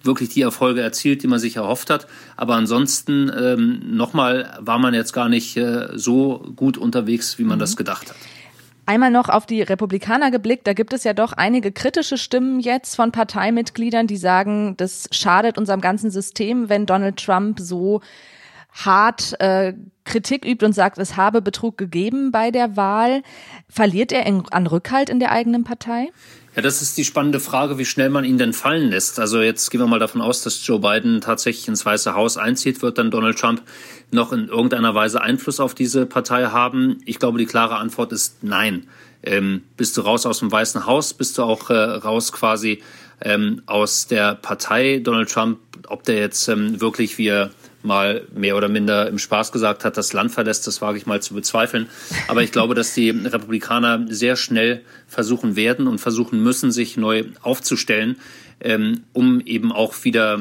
wirklich 0.03 0.29
die 0.29 0.43
Erfolge 0.43 0.81
erzielt, 0.81 1.23
die 1.23 1.27
man 1.27 1.41
sich 1.41 1.57
erhofft 1.57 1.91
hat. 1.91 2.07
Aber 2.37 2.55
ansonsten 2.55 3.31
ähm, 3.37 3.97
nochmal 3.97 4.57
war 4.61 4.79
man 4.79 4.95
jetzt 4.95 5.13
gar 5.13 5.29
nicht 5.29 5.57
äh, 5.57 5.89
so 5.95 6.53
gut 6.55 6.79
unterwegs, 6.79 7.39
wie 7.39 7.45
man 7.45 7.59
mhm. 7.59 7.61
das 7.61 7.77
gedacht 7.77 8.11
hat. 8.11 8.17
Einmal 8.89 9.11
noch 9.11 9.29
auf 9.29 9.45
die 9.45 9.61
Republikaner 9.61 10.31
geblickt. 10.31 10.67
Da 10.67 10.73
gibt 10.73 10.95
es 10.95 11.05
ja 11.05 11.13
doch 11.13 11.35
einige 11.35 11.73
kritische 11.73 12.17
Stimmen 12.17 12.59
jetzt 12.59 12.97
von 12.97 13.13
Parteimitgliedern, 13.13 14.07
die 14.07 14.17
sagen, 14.17 14.79
das 14.79 15.11
schadet 15.13 15.59
unserem 15.59 15.83
ganzen 15.83 16.11
System, 16.11 16.71
wenn 16.71 16.87
Donald 16.87 17.23
Trump 17.23 17.61
so 17.61 18.01
hart 18.73 19.39
äh, 19.43 19.75
Kritik 20.05 20.47
übt 20.47 20.65
und 20.65 20.73
sagt, 20.73 20.97
es 20.97 21.19
habe 21.19 21.43
Betrug 21.43 21.77
gegeben 21.77 22.33
bei 22.33 22.51
der 22.51 22.79
Wahl. 22.79 23.23
Verliert 23.69 24.11
er 24.11 24.25
in, 24.25 24.45
an 24.53 24.67
Rückhalt 24.67 25.11
in 25.11 25.21
der 25.21 25.33
eigenen 25.33 25.65
Partei? 25.65 26.11
Ja, 26.57 26.63
das 26.63 26.83
ist 26.83 26.97
die 26.97 27.05
spannende 27.05 27.41
Frage, 27.41 27.79
wie 27.79 27.85
schnell 27.85 28.11
man 28.11 28.25
ihn 28.25 28.39
denn 28.39 28.53
fallen 28.53 28.91
lässt. 28.91 29.21
Also 29.21 29.41
jetzt 29.41 29.71
gehen 29.71 29.81
wir 29.81 29.87
mal 29.87 29.99
davon 29.99 30.21
aus, 30.21 30.43
dass 30.43 30.67
Joe 30.67 30.81
Biden 30.81 31.21
tatsächlich 31.21 31.69
ins 31.69 31.85
Weiße 31.85 32.15
Haus 32.15 32.37
einzieht, 32.37 32.83
wird 32.83 32.99
dann 32.99 33.11
Donald 33.11 33.39
Trump 33.39 33.63
noch 34.11 34.33
in 34.33 34.49
irgendeiner 34.49 34.95
Weise 34.95 35.21
Einfluss 35.21 35.61
auf 35.61 35.75
diese 35.75 36.07
Partei 36.07 36.47
haben? 36.47 37.01
Ich 37.05 37.19
glaube, 37.19 37.39
die 37.39 37.47
klare 37.47 37.77
Antwort 37.77 38.13
ist 38.13 38.43
nein. 38.43 38.89
Ähm, 39.23 39.63
bist 39.77 39.97
du 39.97 40.01
raus 40.01 40.27
aus 40.27 40.39
dem 40.39 40.51
Weißen 40.51 40.87
Haus, 40.87 41.13
bist 41.13 41.39
du 41.39 41.43
auch 41.43 41.71
äh, 41.71 41.75
raus 41.75 42.33
quasi 42.33 42.83
ähm, 43.21 43.63
aus 43.67 44.07
der 44.07 44.35
Partei 44.35 45.01
Donald 45.01 45.31
Trump, 45.31 45.59
ob 45.89 46.05
der 46.05 46.19
jetzt 46.19 46.49
ähm, 46.49 46.81
wirklich, 46.81 47.19
wie 47.19 47.29
er 47.29 47.51
mal 47.89 48.23
mehr 48.33 48.57
oder 48.57 48.69
minder 48.69 49.09
im 49.09 49.19
Spaß 49.19 49.51
gesagt 49.51 49.85
hat, 49.85 49.97
das 49.97 50.13
Land 50.13 50.31
verlässt, 50.31 50.69
das 50.69 50.81
wage 50.81 50.99
ich 50.99 51.07
mal 51.07 51.21
zu 51.21 51.35
bezweifeln. 51.35 51.89
Aber 52.29 52.45
ich 52.45 52.53
glaube, 52.53 52.77
dass 52.77 52.95
die 52.95 53.11
Republikaner 53.11 54.07
sehr 54.09 54.37
schnell 54.37 54.83
versuchen 55.09 55.57
werden 55.57 55.89
und 55.89 55.99
versuchen 55.99 56.41
müssen, 56.41 56.71
sich 56.71 56.97
neu 56.97 57.25
aufzustellen, 57.43 58.17
ähm, 58.61 59.03
um 59.13 59.41
eben 59.41 59.73
auch 59.73 60.05
wieder 60.05 60.41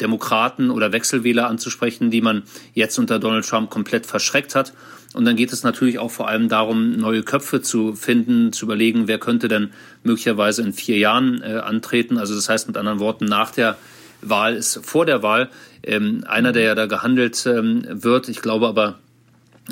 Demokraten 0.00 0.70
oder 0.70 0.92
Wechselwähler 0.92 1.48
anzusprechen, 1.48 2.10
die 2.10 2.20
man 2.20 2.42
jetzt 2.74 2.98
unter 2.98 3.18
Donald 3.18 3.46
Trump 3.46 3.70
komplett 3.70 4.06
verschreckt 4.06 4.54
hat. 4.54 4.72
Und 5.14 5.24
dann 5.24 5.36
geht 5.36 5.52
es 5.52 5.62
natürlich 5.62 5.98
auch 5.98 6.10
vor 6.10 6.28
allem 6.28 6.48
darum, 6.48 6.96
neue 6.96 7.22
Köpfe 7.22 7.62
zu 7.62 7.94
finden, 7.94 8.52
zu 8.52 8.66
überlegen, 8.66 9.08
wer 9.08 9.18
könnte 9.18 9.48
denn 9.48 9.70
möglicherweise 10.02 10.62
in 10.62 10.72
vier 10.72 10.98
Jahren 10.98 11.42
äh, 11.42 11.58
antreten. 11.58 12.18
Also 12.18 12.34
das 12.34 12.48
heißt 12.48 12.66
mit 12.66 12.76
anderen 12.76 12.98
Worten, 12.98 13.24
nach 13.24 13.50
der 13.50 13.78
Wahl 14.20 14.54
ist 14.54 14.80
vor 14.82 15.06
der 15.06 15.22
Wahl 15.22 15.50
ähm, 15.86 16.24
einer, 16.26 16.52
der 16.52 16.62
ja 16.62 16.74
da 16.74 16.86
gehandelt 16.86 17.46
ähm, 17.46 17.84
wird. 17.88 18.28
Ich 18.28 18.42
glaube 18.42 18.66
aber 18.66 18.98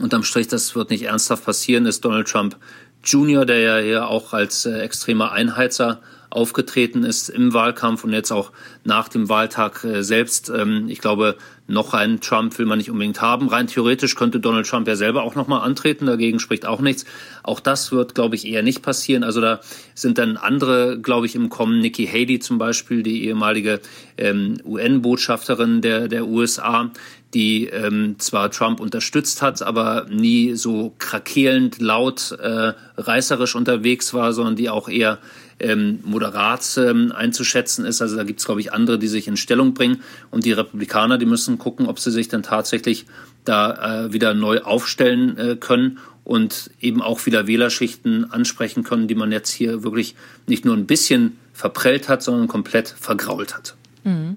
unterm 0.00 0.24
Strich, 0.24 0.48
das 0.48 0.74
wird 0.74 0.90
nicht 0.90 1.04
ernsthaft 1.04 1.44
passieren, 1.44 1.86
ist 1.86 2.04
Donald 2.04 2.28
Trump 2.28 2.56
Jr., 3.04 3.44
der 3.44 3.58
ja 3.60 3.78
hier 3.78 4.08
auch 4.08 4.32
als 4.32 4.64
äh, 4.66 4.78
extremer 4.78 5.32
Einheizer 5.32 6.00
aufgetreten 6.34 7.04
ist 7.04 7.28
im 7.28 7.54
Wahlkampf 7.54 8.04
und 8.04 8.12
jetzt 8.12 8.32
auch 8.32 8.52
nach 8.82 9.08
dem 9.08 9.28
Wahltag 9.28 9.84
äh, 9.84 10.02
selbst. 10.02 10.50
Ähm, 10.50 10.86
ich 10.88 10.98
glaube, 10.98 11.36
noch 11.66 11.94
einen 11.94 12.20
Trump 12.20 12.58
will 12.58 12.66
man 12.66 12.78
nicht 12.78 12.90
unbedingt 12.90 13.22
haben. 13.22 13.48
Rein 13.48 13.68
theoretisch 13.68 14.16
könnte 14.16 14.40
Donald 14.40 14.66
Trump 14.66 14.86
ja 14.86 14.96
selber 14.96 15.22
auch 15.22 15.34
nochmal 15.34 15.62
antreten, 15.62 16.06
dagegen 16.06 16.38
spricht 16.38 16.66
auch 16.66 16.80
nichts. 16.80 17.06
Auch 17.42 17.60
das 17.60 17.90
wird, 17.90 18.14
glaube 18.14 18.34
ich, 18.34 18.46
eher 18.46 18.62
nicht 18.62 18.82
passieren. 18.82 19.24
Also 19.24 19.40
da 19.40 19.60
sind 19.94 20.18
dann 20.18 20.36
andere, 20.36 20.98
glaube 21.00 21.26
ich, 21.26 21.34
im 21.34 21.48
Kommen. 21.48 21.80
Nikki 21.80 22.06
Haley 22.06 22.38
zum 22.40 22.58
Beispiel, 22.58 23.02
die 23.02 23.24
ehemalige 23.24 23.80
ähm, 24.18 24.58
UN-Botschafterin 24.64 25.80
der, 25.80 26.08
der 26.08 26.26
USA, 26.26 26.90
die 27.32 27.66
ähm, 27.66 28.16
zwar 28.18 28.50
Trump 28.50 28.80
unterstützt 28.80 29.40
hat, 29.40 29.62
aber 29.62 30.06
nie 30.10 30.54
so 30.54 30.94
krakelnd, 30.98 31.80
laut, 31.80 32.32
äh, 32.32 32.72
reißerisch 32.96 33.54
unterwegs 33.56 34.14
war, 34.14 34.32
sondern 34.32 34.56
die 34.56 34.68
auch 34.68 34.88
eher 34.88 35.18
ähm, 35.60 36.00
moderat 36.04 36.78
ähm, 36.78 37.12
einzuschätzen 37.14 37.84
ist. 37.84 38.02
Also 38.02 38.16
da 38.16 38.24
gibt 38.24 38.40
es, 38.40 38.46
glaube 38.46 38.60
ich, 38.60 38.72
andere, 38.72 38.98
die 38.98 39.08
sich 39.08 39.28
in 39.28 39.36
Stellung 39.36 39.74
bringen. 39.74 40.02
Und 40.30 40.44
die 40.44 40.52
Republikaner, 40.52 41.18
die 41.18 41.26
müssen 41.26 41.58
gucken, 41.58 41.86
ob 41.86 41.98
sie 41.98 42.10
sich 42.10 42.28
dann 42.28 42.42
tatsächlich 42.42 43.06
da 43.44 44.06
äh, 44.06 44.12
wieder 44.12 44.34
neu 44.34 44.60
aufstellen 44.60 45.36
äh, 45.38 45.56
können 45.56 45.98
und 46.24 46.70
eben 46.80 47.02
auch 47.02 47.26
wieder 47.26 47.46
Wählerschichten 47.46 48.32
ansprechen 48.32 48.82
können, 48.82 49.08
die 49.08 49.14
man 49.14 49.30
jetzt 49.30 49.50
hier 49.50 49.84
wirklich 49.84 50.14
nicht 50.46 50.64
nur 50.64 50.76
ein 50.76 50.86
bisschen 50.86 51.38
verprellt 51.52 52.08
hat, 52.08 52.22
sondern 52.22 52.48
komplett 52.48 52.88
vergrault 52.88 53.54
hat. 53.54 53.76
Mhm. 54.04 54.36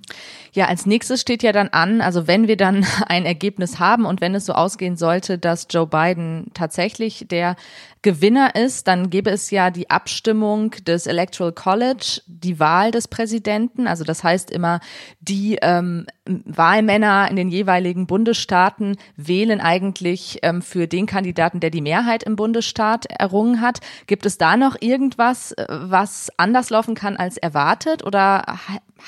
Ja, 0.53 0.65
als 0.65 0.86
nächstes 0.86 1.21
steht 1.21 1.43
ja 1.43 1.51
dann 1.51 1.67
an, 1.69 2.01
also 2.01 2.25
wenn 2.25 2.47
wir 2.47 2.58
dann 2.58 2.86
ein 3.08 3.25
Ergebnis 3.25 3.80
haben 3.80 4.06
und 4.06 4.21
wenn 4.21 4.34
es 4.34 4.45
so 4.45 4.53
ausgehen 4.53 4.95
sollte, 4.95 5.38
dass 5.38 5.67
Joe 5.69 5.86
Biden 5.86 6.47
tatsächlich 6.53 7.25
der 7.30 7.56
Gewinner 8.01 8.56
ist, 8.56 8.88
dann 8.88 9.10
gäbe 9.10 9.32
es 9.32 9.51
ja 9.51 9.69
die 9.69 9.89
Abstimmung 9.89 10.71
des 10.86 11.08
Electoral 11.08 11.51
College, 11.51 12.21
die 12.27 12.60
Wahl 12.60 12.91
des 12.91 13.10
Präsidenten. 13.10 13.88
Also 13.88 14.06
das 14.06 14.23
heißt 14.23 14.49
immer, 14.49 14.80
die 15.19 15.58
ähm, 15.62 16.06
Wahlmänner 16.25 17.27
in 17.30 17.36
den 17.36 17.49
jeweiligen 17.49 18.08
Bundesstaaten 18.08 18.95
wählen 19.17 19.60
eigentlich 19.60 20.39
ähm, 20.43 20.62
für 20.62 20.88
den 20.88 21.06
Kandidaten, 21.06 21.60
der 21.60 21.69
die 21.69 21.82
Mehrheit 21.82 22.23
im 22.23 22.38
Bundesstaat 22.38 23.08
errungen 23.08 23.60
hat. 23.60 23.80
Gibt 24.06 24.25
es 24.25 24.38
da 24.38 24.56
noch 24.56 24.77
irgendwas, 24.80 25.51
äh, 25.53 25.65
was 25.67 26.32
anders 26.38 26.69
laufen 26.69 26.95
kann 26.95 27.17
als 27.17 27.36
erwartet 27.36 28.06
oder 28.06 28.58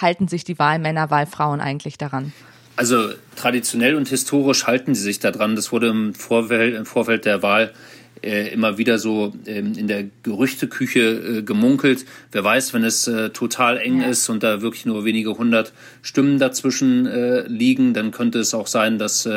halten 0.01 0.27
sich 0.27 0.43
die 0.43 0.59
Wahlmänner, 0.59 1.09
Wahlfrauen 1.09 1.61
eigentlich 1.61 1.97
daran? 1.97 2.33
Also 2.75 3.09
traditionell 3.35 3.95
und 3.95 4.07
historisch 4.07 4.65
halten 4.65 4.95
sie 4.95 5.01
sich 5.01 5.19
daran. 5.19 5.55
Das 5.55 5.71
wurde 5.71 5.87
im 5.87 6.13
Vorfeld, 6.13 6.75
im 6.75 6.85
Vorfeld 6.85 7.25
der 7.25 7.43
Wahl 7.43 7.73
äh, 8.21 8.53
immer 8.53 8.77
wieder 8.77 8.99
so 8.99 9.33
ähm, 9.45 9.73
in 9.77 9.87
der 9.87 10.05
Gerüchteküche 10.23 10.99
äh, 10.99 11.41
gemunkelt. 11.41 12.05
Wer 12.31 12.43
weiß, 12.43 12.73
wenn 12.73 12.83
es 12.83 13.07
äh, 13.07 13.29
total 13.31 13.77
eng 13.77 14.01
ja. 14.01 14.07
ist 14.07 14.29
und 14.29 14.43
da 14.43 14.61
wirklich 14.61 14.85
nur 14.85 15.05
wenige 15.05 15.37
hundert 15.37 15.73
Stimmen 16.01 16.39
dazwischen 16.39 17.05
liegen, 17.47 17.93
dann 17.93 18.11
könnte 18.11 18.39
es 18.39 18.53
auch 18.53 18.67
sein, 18.67 18.97
dass 18.97 19.27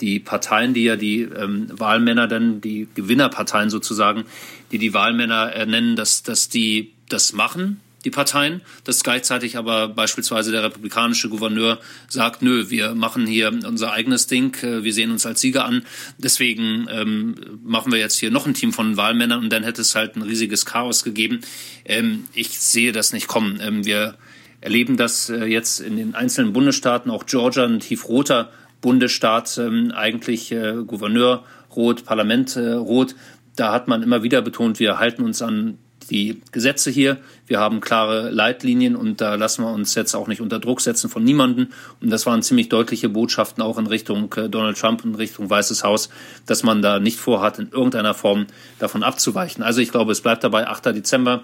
die 0.00 0.20
Parteien, 0.20 0.74
die 0.74 0.84
ja 0.84 0.96
die 0.96 1.22
ähm, 1.22 1.68
Wahlmänner 1.70 2.28
dann, 2.28 2.60
die 2.60 2.88
Gewinnerparteien 2.94 3.70
sozusagen, 3.70 4.24
die 4.72 4.78
die 4.78 4.94
Wahlmänner 4.94 5.54
äh, 5.54 5.66
nennen, 5.66 5.96
dass, 5.96 6.22
dass 6.22 6.48
die 6.48 6.92
das 7.08 7.32
machen 7.32 7.80
die 8.06 8.10
Parteien, 8.10 8.62
dass 8.84 9.02
gleichzeitig 9.02 9.58
aber 9.58 9.88
beispielsweise 9.88 10.52
der 10.52 10.62
republikanische 10.62 11.28
Gouverneur 11.28 11.78
sagt, 12.08 12.40
nö, 12.40 12.70
wir 12.70 12.94
machen 12.94 13.26
hier 13.26 13.48
unser 13.48 13.92
eigenes 13.92 14.28
Ding, 14.28 14.56
äh, 14.62 14.84
wir 14.84 14.94
sehen 14.94 15.10
uns 15.10 15.26
als 15.26 15.40
Sieger 15.40 15.66
an, 15.66 15.82
deswegen 16.16 16.86
ähm, 16.88 17.34
machen 17.64 17.92
wir 17.92 17.98
jetzt 17.98 18.18
hier 18.18 18.30
noch 18.30 18.46
ein 18.46 18.54
Team 18.54 18.72
von 18.72 18.96
Wahlmännern 18.96 19.40
und 19.40 19.52
dann 19.52 19.64
hätte 19.64 19.82
es 19.82 19.94
halt 19.94 20.16
ein 20.16 20.22
riesiges 20.22 20.64
Chaos 20.64 21.02
gegeben. 21.02 21.40
Ähm, 21.84 22.24
ich 22.32 22.58
sehe 22.58 22.92
das 22.92 23.12
nicht 23.12 23.26
kommen. 23.26 23.58
Ähm, 23.60 23.84
wir 23.84 24.16
erleben 24.60 24.96
das 24.96 25.28
äh, 25.28 25.44
jetzt 25.44 25.80
in 25.80 25.96
den 25.96 26.14
einzelnen 26.14 26.52
Bundesstaaten, 26.52 27.10
auch 27.10 27.26
Georgia, 27.26 27.64
ein 27.64 27.80
tiefroter 27.80 28.52
Bundesstaat, 28.80 29.58
ähm, 29.58 29.90
eigentlich 29.92 30.52
äh, 30.52 30.74
Gouverneur 30.86 31.44
rot, 31.74 32.04
Parlament 32.04 32.54
äh, 32.54 32.72
rot. 32.72 33.16
Da 33.56 33.72
hat 33.72 33.88
man 33.88 34.04
immer 34.04 34.22
wieder 34.22 34.42
betont, 34.42 34.78
wir 34.78 35.00
halten 35.00 35.24
uns 35.24 35.42
an 35.42 35.78
die 36.10 36.40
Gesetze 36.52 36.90
hier, 36.90 37.18
wir 37.46 37.60
haben 37.60 37.80
klare 37.80 38.30
Leitlinien 38.30 38.96
und 38.96 39.20
da 39.20 39.34
lassen 39.34 39.62
wir 39.62 39.72
uns 39.72 39.94
jetzt 39.94 40.14
auch 40.14 40.28
nicht 40.28 40.40
unter 40.40 40.58
Druck 40.58 40.80
setzen 40.80 41.10
von 41.10 41.22
niemanden. 41.22 41.72
Und 42.00 42.10
das 42.10 42.26
waren 42.26 42.42
ziemlich 42.42 42.68
deutliche 42.68 43.08
Botschaften 43.08 43.62
auch 43.62 43.78
in 43.78 43.86
Richtung 43.86 44.32
äh, 44.34 44.48
Donald 44.48 44.78
Trump, 44.78 45.04
in 45.04 45.14
Richtung 45.14 45.48
Weißes 45.48 45.84
Haus, 45.84 46.08
dass 46.46 46.62
man 46.62 46.82
da 46.82 46.98
nicht 46.98 47.18
vorhat, 47.18 47.58
in 47.58 47.70
irgendeiner 47.70 48.14
Form 48.14 48.46
davon 48.78 49.02
abzuweichen. 49.02 49.62
Also 49.62 49.80
ich 49.80 49.90
glaube, 49.90 50.12
es 50.12 50.20
bleibt 50.20 50.44
dabei, 50.44 50.66
8. 50.66 50.86
Dezember 50.86 51.42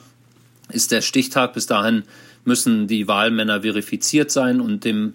ist 0.71 0.93
der 0.93 1.03
Stichtag. 1.03 1.53
Bis 1.55 1.67
dahin 1.67 2.05
müssen 2.45 2.87
die 2.87 3.09
Wahlmänner 3.09 3.63
verifiziert 3.63 4.31
sein 4.31 4.61
und 4.61 4.85
dem 4.85 5.15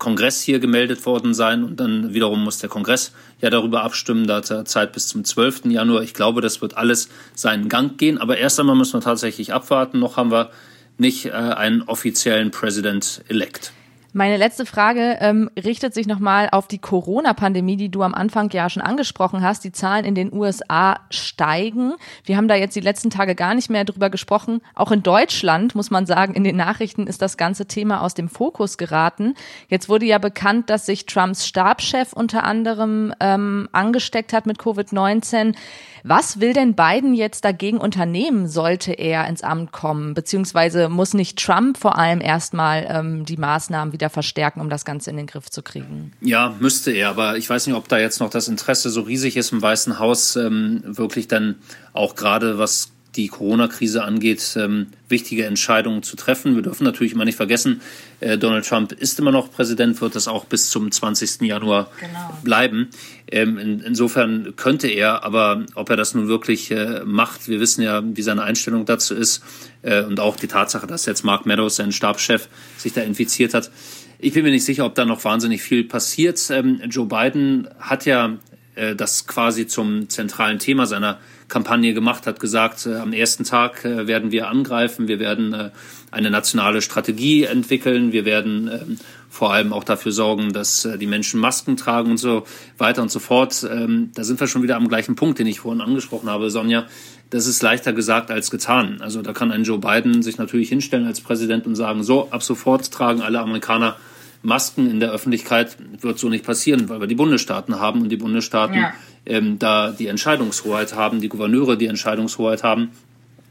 Kongress 0.00 0.40
hier 0.40 0.58
gemeldet 0.58 1.06
worden 1.06 1.32
sein 1.32 1.62
und 1.62 1.78
dann 1.78 2.12
wiederum 2.12 2.42
muss 2.42 2.58
der 2.58 2.68
Kongress 2.68 3.12
ja 3.40 3.50
darüber 3.50 3.84
abstimmen. 3.84 4.26
Da 4.26 4.38
hat 4.38 4.50
er 4.50 4.64
Zeit 4.64 4.92
bis 4.92 5.06
zum 5.06 5.24
12. 5.24 5.66
Januar. 5.66 6.02
Ich 6.02 6.14
glaube, 6.14 6.40
das 6.40 6.60
wird 6.60 6.76
alles 6.76 7.08
seinen 7.36 7.68
Gang 7.68 7.96
gehen. 7.96 8.18
Aber 8.18 8.36
erst 8.36 8.58
einmal 8.58 8.74
müssen 8.74 8.94
wir 8.94 9.00
tatsächlich 9.00 9.52
abwarten. 9.52 10.00
Noch 10.00 10.16
haben 10.16 10.32
wir 10.32 10.50
nicht 10.98 11.26
äh, 11.26 11.30
einen 11.30 11.82
offiziellen 11.82 12.50
President-elect. 12.50 13.72
Meine 14.12 14.38
letzte 14.38 14.66
Frage 14.66 15.18
ähm, 15.20 15.50
richtet 15.56 15.94
sich 15.94 16.08
nochmal 16.08 16.48
auf 16.50 16.66
die 16.66 16.78
Corona-Pandemie, 16.78 17.76
die 17.76 17.90
du 17.90 18.02
am 18.02 18.12
Anfang 18.12 18.50
ja 18.50 18.68
schon 18.68 18.82
angesprochen 18.82 19.42
hast. 19.42 19.62
Die 19.62 19.70
Zahlen 19.70 20.04
in 20.04 20.16
den 20.16 20.32
USA 20.32 20.98
steigen. 21.10 21.94
Wir 22.24 22.36
haben 22.36 22.48
da 22.48 22.56
jetzt 22.56 22.74
die 22.74 22.80
letzten 22.80 23.10
Tage 23.10 23.36
gar 23.36 23.54
nicht 23.54 23.70
mehr 23.70 23.84
drüber 23.84 24.10
gesprochen. 24.10 24.62
Auch 24.74 24.90
in 24.90 25.04
Deutschland, 25.04 25.76
muss 25.76 25.92
man 25.92 26.06
sagen, 26.06 26.34
in 26.34 26.42
den 26.42 26.56
Nachrichten 26.56 27.06
ist 27.06 27.22
das 27.22 27.36
ganze 27.36 27.66
Thema 27.66 28.02
aus 28.02 28.14
dem 28.14 28.28
Fokus 28.28 28.78
geraten. 28.78 29.34
Jetzt 29.68 29.88
wurde 29.88 30.06
ja 30.06 30.18
bekannt, 30.18 30.70
dass 30.70 30.86
sich 30.86 31.06
Trumps 31.06 31.46
Stabschef 31.46 32.12
unter 32.12 32.42
anderem 32.42 33.14
ähm, 33.20 33.68
angesteckt 33.70 34.32
hat 34.32 34.44
mit 34.44 34.58
Covid-19. 34.58 35.54
Was 36.02 36.40
will 36.40 36.52
denn 36.52 36.74
Biden 36.74 37.14
jetzt 37.14 37.44
dagegen 37.44 37.78
unternehmen, 37.78 38.48
sollte 38.48 38.92
er 38.92 39.26
ins 39.28 39.42
Amt 39.42 39.70
kommen? 39.70 40.14
Beziehungsweise 40.14 40.88
muss 40.88 41.14
nicht 41.14 41.38
Trump 41.38 41.76
vor 41.76 41.98
allem 41.98 42.20
erstmal 42.20 42.86
ähm, 42.88 43.24
die 43.24 43.36
Maßnahmen 43.36 43.92
wieder 44.00 44.10
verstärken, 44.10 44.60
um 44.60 44.70
das 44.70 44.84
Ganze 44.84 45.10
in 45.10 45.16
den 45.16 45.26
Griff 45.26 45.50
zu 45.50 45.62
kriegen? 45.62 46.12
Ja, 46.20 46.56
müsste 46.58 46.90
er. 46.90 47.10
Aber 47.10 47.36
ich 47.36 47.48
weiß 47.48 47.66
nicht, 47.66 47.76
ob 47.76 47.88
da 47.88 47.98
jetzt 47.98 48.20
noch 48.20 48.30
das 48.30 48.48
Interesse 48.48 48.90
so 48.90 49.02
riesig 49.02 49.36
ist 49.36 49.52
im 49.52 49.62
Weißen 49.62 49.98
Haus, 49.98 50.36
ähm, 50.36 50.82
wirklich 50.84 51.28
dann 51.28 51.56
auch 51.92 52.14
gerade 52.14 52.58
was 52.58 52.90
die 53.16 53.28
Corona-Krise 53.28 54.04
angeht, 54.04 54.54
ähm, 54.56 54.88
wichtige 55.08 55.44
Entscheidungen 55.44 56.02
zu 56.02 56.16
treffen. 56.16 56.54
Wir 56.54 56.62
dürfen 56.62 56.84
natürlich 56.84 57.12
immer 57.12 57.24
nicht 57.24 57.36
vergessen, 57.36 57.80
äh, 58.20 58.38
Donald 58.38 58.66
Trump 58.66 58.92
ist 58.92 59.18
immer 59.18 59.32
noch 59.32 59.50
Präsident, 59.50 60.00
wird 60.00 60.14
das 60.14 60.28
auch 60.28 60.44
bis 60.44 60.70
zum 60.70 60.90
20. 60.90 61.42
Januar 61.42 61.90
genau. 61.98 62.38
bleiben. 62.42 62.90
Ähm, 63.30 63.58
in, 63.58 63.80
insofern 63.80 64.54
könnte 64.56 64.88
er, 64.88 65.24
aber 65.24 65.64
ob 65.74 65.90
er 65.90 65.96
das 65.96 66.14
nun 66.14 66.28
wirklich 66.28 66.70
äh, 66.70 67.02
macht, 67.04 67.48
wir 67.48 67.60
wissen 67.60 67.82
ja, 67.82 68.02
wie 68.04 68.22
seine 68.22 68.42
Einstellung 68.42 68.84
dazu 68.84 69.14
ist 69.14 69.42
äh, 69.82 70.02
und 70.02 70.20
auch 70.20 70.36
die 70.36 70.48
Tatsache, 70.48 70.86
dass 70.86 71.06
jetzt 71.06 71.24
Mark 71.24 71.46
Meadows, 71.46 71.76
sein 71.76 71.92
Stabschef, 71.92 72.48
sich 72.76 72.92
da 72.92 73.00
infiziert 73.00 73.54
hat. 73.54 73.70
Ich 74.18 74.34
bin 74.34 74.44
mir 74.44 74.50
nicht 74.50 74.64
sicher, 74.64 74.84
ob 74.84 74.94
da 74.94 75.04
noch 75.04 75.24
wahnsinnig 75.24 75.62
viel 75.62 75.84
passiert. 75.84 76.38
Ähm, 76.50 76.80
Joe 76.90 77.06
Biden 77.06 77.68
hat 77.78 78.04
ja 78.04 78.38
äh, 78.74 78.94
das 78.94 79.26
quasi 79.26 79.66
zum 79.66 80.08
zentralen 80.08 80.58
Thema 80.58 80.86
seiner 80.86 81.18
Kampagne 81.50 81.92
gemacht, 81.92 82.26
hat 82.26 82.40
gesagt, 82.40 82.86
äh, 82.86 82.94
am 82.96 83.12
ersten 83.12 83.44
Tag 83.44 83.84
äh, 83.84 84.06
werden 84.06 84.30
wir 84.30 84.48
angreifen, 84.48 85.08
wir 85.08 85.18
werden 85.18 85.52
äh, 85.52 85.70
eine 86.10 86.30
nationale 86.30 86.80
Strategie 86.80 87.44
entwickeln, 87.44 88.12
wir 88.12 88.24
werden 88.24 88.68
ähm, 88.72 88.98
vor 89.28 89.52
allem 89.52 89.72
auch 89.72 89.84
dafür 89.84 90.12
sorgen, 90.12 90.52
dass 90.52 90.84
äh, 90.84 90.96
die 90.96 91.06
Menschen 91.06 91.38
Masken 91.38 91.76
tragen 91.76 92.12
und 92.12 92.16
so 92.16 92.44
weiter 92.78 93.02
und 93.02 93.10
so 93.10 93.18
fort. 93.18 93.66
Ähm, 93.70 94.10
da 94.14 94.24
sind 94.24 94.40
wir 94.40 94.46
schon 94.46 94.62
wieder 94.62 94.76
am 94.76 94.88
gleichen 94.88 95.14
Punkt, 95.14 95.38
den 95.38 95.46
ich 95.46 95.60
vorhin 95.60 95.80
angesprochen 95.80 96.30
habe, 96.30 96.50
Sonja. 96.50 96.86
Das 97.28 97.46
ist 97.46 97.62
leichter 97.62 97.92
gesagt 97.92 98.30
als 98.30 98.50
getan. 98.50 99.00
Also 99.00 99.22
da 99.22 99.32
kann 99.32 99.52
ein 99.52 99.62
Joe 99.62 99.78
Biden 99.78 100.22
sich 100.22 100.38
natürlich 100.38 100.68
hinstellen 100.68 101.06
als 101.06 101.20
Präsident 101.20 101.66
und 101.66 101.76
sagen, 101.76 102.02
so, 102.02 102.28
ab 102.30 102.42
sofort 102.42 102.90
tragen 102.90 103.22
alle 103.22 103.38
Amerikaner 103.38 103.96
Masken 104.42 104.90
in 104.90 105.00
der 105.00 105.10
Öffentlichkeit 105.10 105.76
wird 106.00 106.18
so 106.18 106.28
nicht 106.28 106.44
passieren, 106.44 106.88
weil 106.88 107.00
wir 107.00 107.06
die 107.06 107.14
Bundesstaaten 107.14 107.78
haben 107.78 108.02
und 108.02 108.08
die 108.08 108.16
Bundesstaaten 108.16 108.76
ja. 108.76 108.92
ähm, 109.26 109.58
da 109.58 109.90
die 109.90 110.06
Entscheidungshoheit 110.06 110.94
haben, 110.94 111.20
die 111.20 111.28
Gouverneure 111.28 111.76
die 111.76 111.86
Entscheidungshoheit 111.86 112.62
haben. 112.62 112.90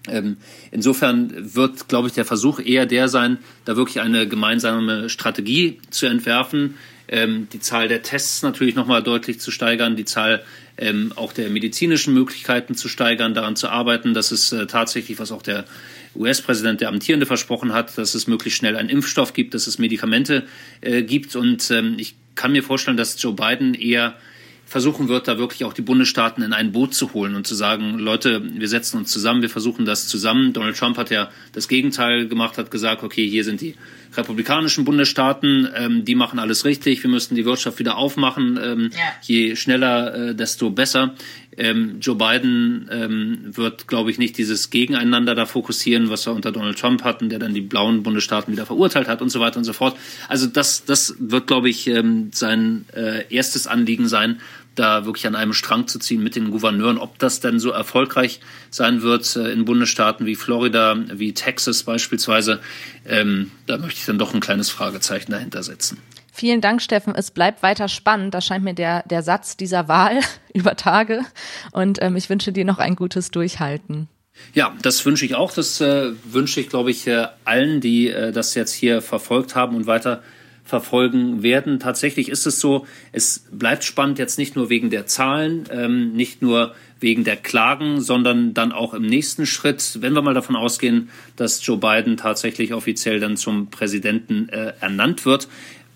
Ähm, 0.08 0.38
insofern 0.72 1.32
wird, 1.56 1.88
glaube 1.88 2.08
ich, 2.08 2.14
der 2.14 2.26
Versuch 2.26 2.60
eher 2.60 2.86
der 2.86 3.08
sein, 3.08 3.38
da 3.66 3.76
wirklich 3.76 4.02
eine 4.02 4.28
gemeinsame 4.28 5.10
Strategie 5.10 5.80
zu 5.92 6.08
entwerfen, 6.08 6.76
ähm, 7.10 7.48
die 7.52 7.60
Zahl 7.60 7.88
der 7.88 8.02
Tests 8.02 8.42
natürlich 8.44 8.76
nochmal 8.76 9.04
deutlich 9.04 9.40
zu 9.40 9.52
steigern, 9.52 9.96
die 9.96 10.06
Zahl 10.06 10.44
ähm, 10.78 11.12
auch 11.16 11.34
der 11.34 11.50
medizinischen 11.50 12.14
Möglichkeiten 12.14 12.76
zu 12.76 12.88
steigern, 12.88 13.34
daran 13.34 13.56
zu 13.56 13.68
arbeiten, 13.70 14.14
dass 14.14 14.32
es 14.32 14.52
äh, 14.52 14.68
tatsächlich, 14.68 15.20
was 15.20 15.32
auch 15.32 15.42
der 15.42 15.66
US-Präsident, 16.16 16.82
der 16.82 16.90
Amtierende, 16.90 17.26
versprochen 17.26 17.74
hat, 17.74 17.98
dass 17.98 18.16
es 18.16 18.28
möglichst 18.28 18.60
schnell 18.60 18.76
einen 18.76 18.90
Impfstoff 18.90 19.34
gibt, 19.34 19.54
dass 19.54 19.68
es 19.68 19.80
Medikamente 19.80 20.46
äh, 20.82 21.02
gibt. 21.04 21.36
Und 21.36 21.70
ähm, 21.72 21.96
ich 21.98 22.16
kann 22.36 22.52
mir 22.52 22.64
vorstellen, 22.64 22.98
dass 22.98 23.22
Joe 23.22 23.34
Biden 23.34 23.74
eher 23.74 24.16
versuchen 24.66 25.08
wird, 25.08 25.28
da 25.28 25.40
wirklich 25.40 25.66
auch 25.66 25.74
die 25.74 25.82
Bundesstaaten 25.82 26.44
in 26.44 26.54
ein 26.54 26.72
Boot 26.72 26.94
zu 26.94 27.14
holen 27.14 27.34
und 27.34 27.48
zu 27.48 27.56
sagen, 27.56 27.98
Leute, 27.98 28.42
wir 28.44 28.68
setzen 28.68 28.98
uns 28.98 29.12
zusammen, 29.12 29.42
wir 29.42 29.50
versuchen 29.50 29.84
das 29.84 30.08
zusammen. 30.08 30.54
Donald 30.54 30.78
Trump 30.78 30.96
hat 30.98 31.10
ja 31.10 31.32
das 31.54 31.68
Gegenteil 31.68 32.28
gemacht, 32.28 32.60
hat 32.60 32.70
gesagt, 32.70 33.02
okay, 33.02 33.28
hier 33.28 33.44
sind 33.44 33.62
die 33.62 33.76
republikanischen 34.20 34.86
Bundesstaaten, 34.86 35.68
ähm, 35.76 36.06
die 36.06 36.16
machen 36.16 36.40
alles 36.40 36.66
richtig, 36.66 37.04
wir 37.04 37.10
müssen 37.10 37.36
die 37.36 37.46
Wirtschaft 37.46 37.80
wieder 37.80 37.98
aufmachen, 37.98 38.60
ähm, 38.62 38.90
ja. 38.94 39.00
je 39.22 39.56
schneller, 39.56 40.30
äh, 40.30 40.36
desto 40.36 40.70
besser. 40.70 41.16
Ähm, 41.58 41.98
Joe 42.00 42.16
Biden 42.16 42.88
ähm, 42.92 43.40
wird, 43.46 43.88
glaube 43.88 44.12
ich, 44.12 44.18
nicht 44.18 44.38
dieses 44.38 44.70
Gegeneinander 44.70 45.36
da 45.36 45.46
fokussieren, 45.46 46.10
was 46.10 46.26
wir 46.26 46.34
unter 46.34 46.52
Donald 46.52 46.80
Trump 46.80 47.04
hatten, 47.04 47.30
der 47.30 47.40
dann 47.40 47.54
die 47.54 47.62
blauen 47.62 48.02
Bundesstaaten 48.04 48.54
wieder 48.54 48.66
verurteilt 48.66 49.08
hat 49.08 49.22
und 49.22 49.30
so 49.30 49.40
weiter 49.40 49.58
und 49.58 49.66
so 49.66 49.74
fort. 49.74 49.98
Also 50.30 50.48
das, 50.48 50.86
das 50.86 51.16
wird, 51.20 51.48
glaube 51.48 51.70
ich, 51.70 51.88
ähm, 51.88 52.30
sein 52.34 52.86
äh, 52.96 53.26
erstes 53.30 53.68
Anliegen 53.68 54.08
sein, 54.08 54.40
da 54.80 55.06
wirklich 55.06 55.28
an 55.28 55.36
einem 55.36 55.54
Strang 55.54 55.88
zu 55.88 56.00
ziehen 56.00 56.24
mit 56.24 56.36
den 56.36 56.52
Gouverneuren. 56.52 56.98
Ob 56.98 57.20
das 57.20 57.40
denn 57.40 57.60
so 57.60 57.72
erfolgreich 57.72 58.40
sein 58.70 59.02
wird 59.02 59.36
äh, 59.36 59.52
in 59.52 59.66
Bundesstaaten 59.66 60.26
wie 60.26 60.36
Florida, 60.36 60.98
wie 61.14 61.34
Texas 61.34 61.84
beispielsweise, 61.84 62.62
ähm, 63.06 63.52
da 63.68 63.78
möchte 63.78 64.00
ich 64.00 64.06
dann 64.06 64.18
doch 64.18 64.34
ein 64.34 64.40
kleines 64.40 64.70
Fragezeichen 64.70 65.32
dahinter 65.32 65.64
setzen. 65.64 65.98
Vielen 66.32 66.62
Dank, 66.62 66.82
Steffen. 66.82 67.16
Es 67.16 67.32
bleibt 67.32 67.64
weiter 67.64 67.90
spannend. 67.90 68.34
Das 68.34 68.46
scheint 68.46 68.64
mir 68.64 68.74
der, 68.74 69.04
der 69.04 69.24
Satz 69.24 69.58
dieser 69.58 69.90
Wahl 69.90 70.22
über 70.54 70.76
Tage. 70.78 71.26
Und 71.74 72.02
ähm, 72.02 72.16
ich 72.16 72.30
wünsche 72.30 72.54
dir 72.54 72.64
noch 72.64 72.80
ein 72.80 72.96
gutes 72.96 73.32
Durchhalten. 73.32 74.08
Ja, 74.54 74.74
das 74.82 75.06
wünsche 75.06 75.26
ich 75.26 75.36
auch. 75.36 75.52
Das 75.52 75.82
äh, 75.82 76.12
wünsche 76.24 76.62
ich, 76.62 76.70
glaube 76.70 76.92
ich, 76.92 77.06
äh, 77.08 77.28
allen, 77.44 77.82
die 77.82 78.10
äh, 78.10 78.32
das 78.32 78.56
jetzt 78.56 78.72
hier 78.72 79.02
verfolgt 79.02 79.56
haben 79.56 79.76
und 79.76 79.86
weiter 79.86 80.24
verfolgen 80.70 81.44
werden. 81.44 81.80
Tatsächlich 81.80 82.30
ist 82.30 82.46
es 82.46 82.60
so, 82.60 82.86
es 83.12 83.46
bleibt 83.52 83.84
spannend 83.84 84.20
jetzt 84.20 84.38
nicht 84.38 84.56
nur 84.56 84.70
wegen 84.70 84.90
der 84.90 85.08
Zahlen, 85.08 85.66
ähm, 85.72 86.14
nicht 86.14 86.42
nur 86.42 86.74
wegen 87.00 87.24
der 87.24 87.38
Klagen, 87.38 88.02
sondern 88.02 88.54
dann 88.54 88.72
auch 88.72 88.94
im 88.94 89.06
nächsten 89.06 89.46
Schritt, 89.46 89.98
wenn 90.02 90.14
wir 90.14 90.22
mal 90.22 90.34
davon 90.34 90.56
ausgehen, 90.56 91.10
dass 91.36 91.66
Joe 91.66 91.78
Biden 91.78 92.18
tatsächlich 92.18 92.74
offiziell 92.74 93.20
dann 93.20 93.38
zum 93.38 93.68
Präsidenten 93.68 94.50
äh, 94.50 94.74
ernannt 94.80 95.26
wird, 95.26 95.48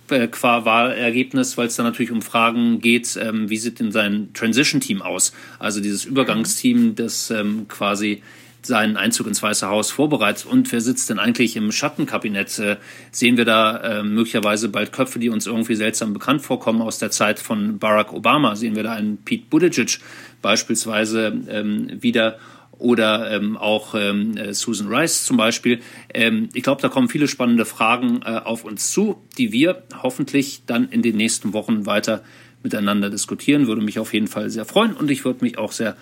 äh, 0.10 0.28
qua 0.28 0.66
Wahlergebnis, 0.66 1.58
weil 1.58 1.68
es 1.68 1.76
dann 1.76 1.86
natürlich 1.86 2.12
um 2.12 2.22
Fragen 2.22 2.80
geht, 2.82 3.18
ähm, 3.22 3.50
wie 3.50 3.58
sieht 3.58 3.80
denn 3.80 3.92
sein 3.92 4.30
Transition-Team 4.34 5.02
aus? 5.02 5.34
Also 5.60 5.82
dieses 5.82 6.06
Übergangsteam, 6.06 6.96
das 6.96 7.32
ähm, 7.32 7.68
quasi 7.68 8.22
seinen 8.66 8.98
Einzug 8.98 9.28
ins 9.28 9.44
Weiße 9.44 9.68
Haus 9.68 9.92
vorbereitet. 9.92 10.46
Und 10.46 10.72
wer 10.72 10.82
sitzt 10.82 11.10
denn 11.10 11.20
eigentlich 11.20 11.56
im 11.56 11.72
Schattenkabinett? 11.72 12.60
Äh, 12.60 12.78
sehen 13.12 13.38
wir 13.38 13.46
da 13.46 13.78
äh, 13.78 14.04
möglicherweise 14.04 14.70
bald 14.70 14.92
Köpfe, 14.92 15.20
die 15.20 15.30
uns 15.30 15.46
irgendwie 15.48 15.76
seltsam 15.76 16.14
bekannt 16.14 16.42
vorkommen 16.42 16.82
aus 16.82 17.00
der 17.00 17.12
Zeit 17.12 17.40
von 17.40 17.80
Barack 17.80 18.14
Obama? 18.14 18.56
Sehen 18.56 18.76
wir 18.76 18.84
da 18.84 18.94
einen 18.94 19.18
Pete 19.18 19.46
Buttigieg 19.50 20.00
beispielsweise 20.42 21.34
ähm, 21.50 22.02
wieder? 22.02 22.38
oder 22.80 23.32
ähm, 23.32 23.56
auch 23.56 23.96
ähm, 23.96 24.36
äh, 24.36 24.54
Susan 24.54 24.88
Rice 24.94 25.24
zum 25.24 25.38
Beispiel. 25.38 25.80
Ähm, 26.14 26.50
ich 26.54 26.64
glaube, 26.64 26.82
da 26.82 26.90
kommen 26.90 27.08
viele 27.08 27.28
spannende 27.28 27.66
Fragen 27.66 28.22
äh, 28.26 28.42
auf 28.44 28.66
uns 28.66 28.92
zu, 28.92 29.22
die 29.38 29.54
wir 29.54 29.84
hoffentlich 30.02 30.64
dann 30.66 30.90
in 30.90 31.02
den 31.02 31.16
nächsten 31.16 31.54
Wochen 31.54 31.86
weiter 31.86 32.24
miteinander 32.64 33.10
diskutieren. 33.10 33.68
Würde 33.68 33.82
mich 33.82 34.00
auf 34.00 34.14
jeden 34.14 34.28
Fall 34.28 34.50
sehr 34.50 34.66
freuen 34.66 34.94
und 34.94 35.12
ich 35.12 35.24
würde 35.24 35.46
mich 35.46 35.58
auch 35.58 35.72
sehr 35.72 35.96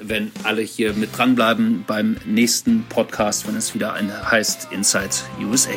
wenn 0.00 0.32
alle 0.44 0.62
hier 0.62 0.92
mit 0.94 1.16
dranbleiben 1.16 1.84
beim 1.86 2.16
nächsten 2.24 2.84
Podcast, 2.88 3.46
wenn 3.46 3.56
es 3.56 3.74
wieder 3.74 3.92
heißt 4.30 4.68
Inside 4.72 5.10
USA. 5.40 5.72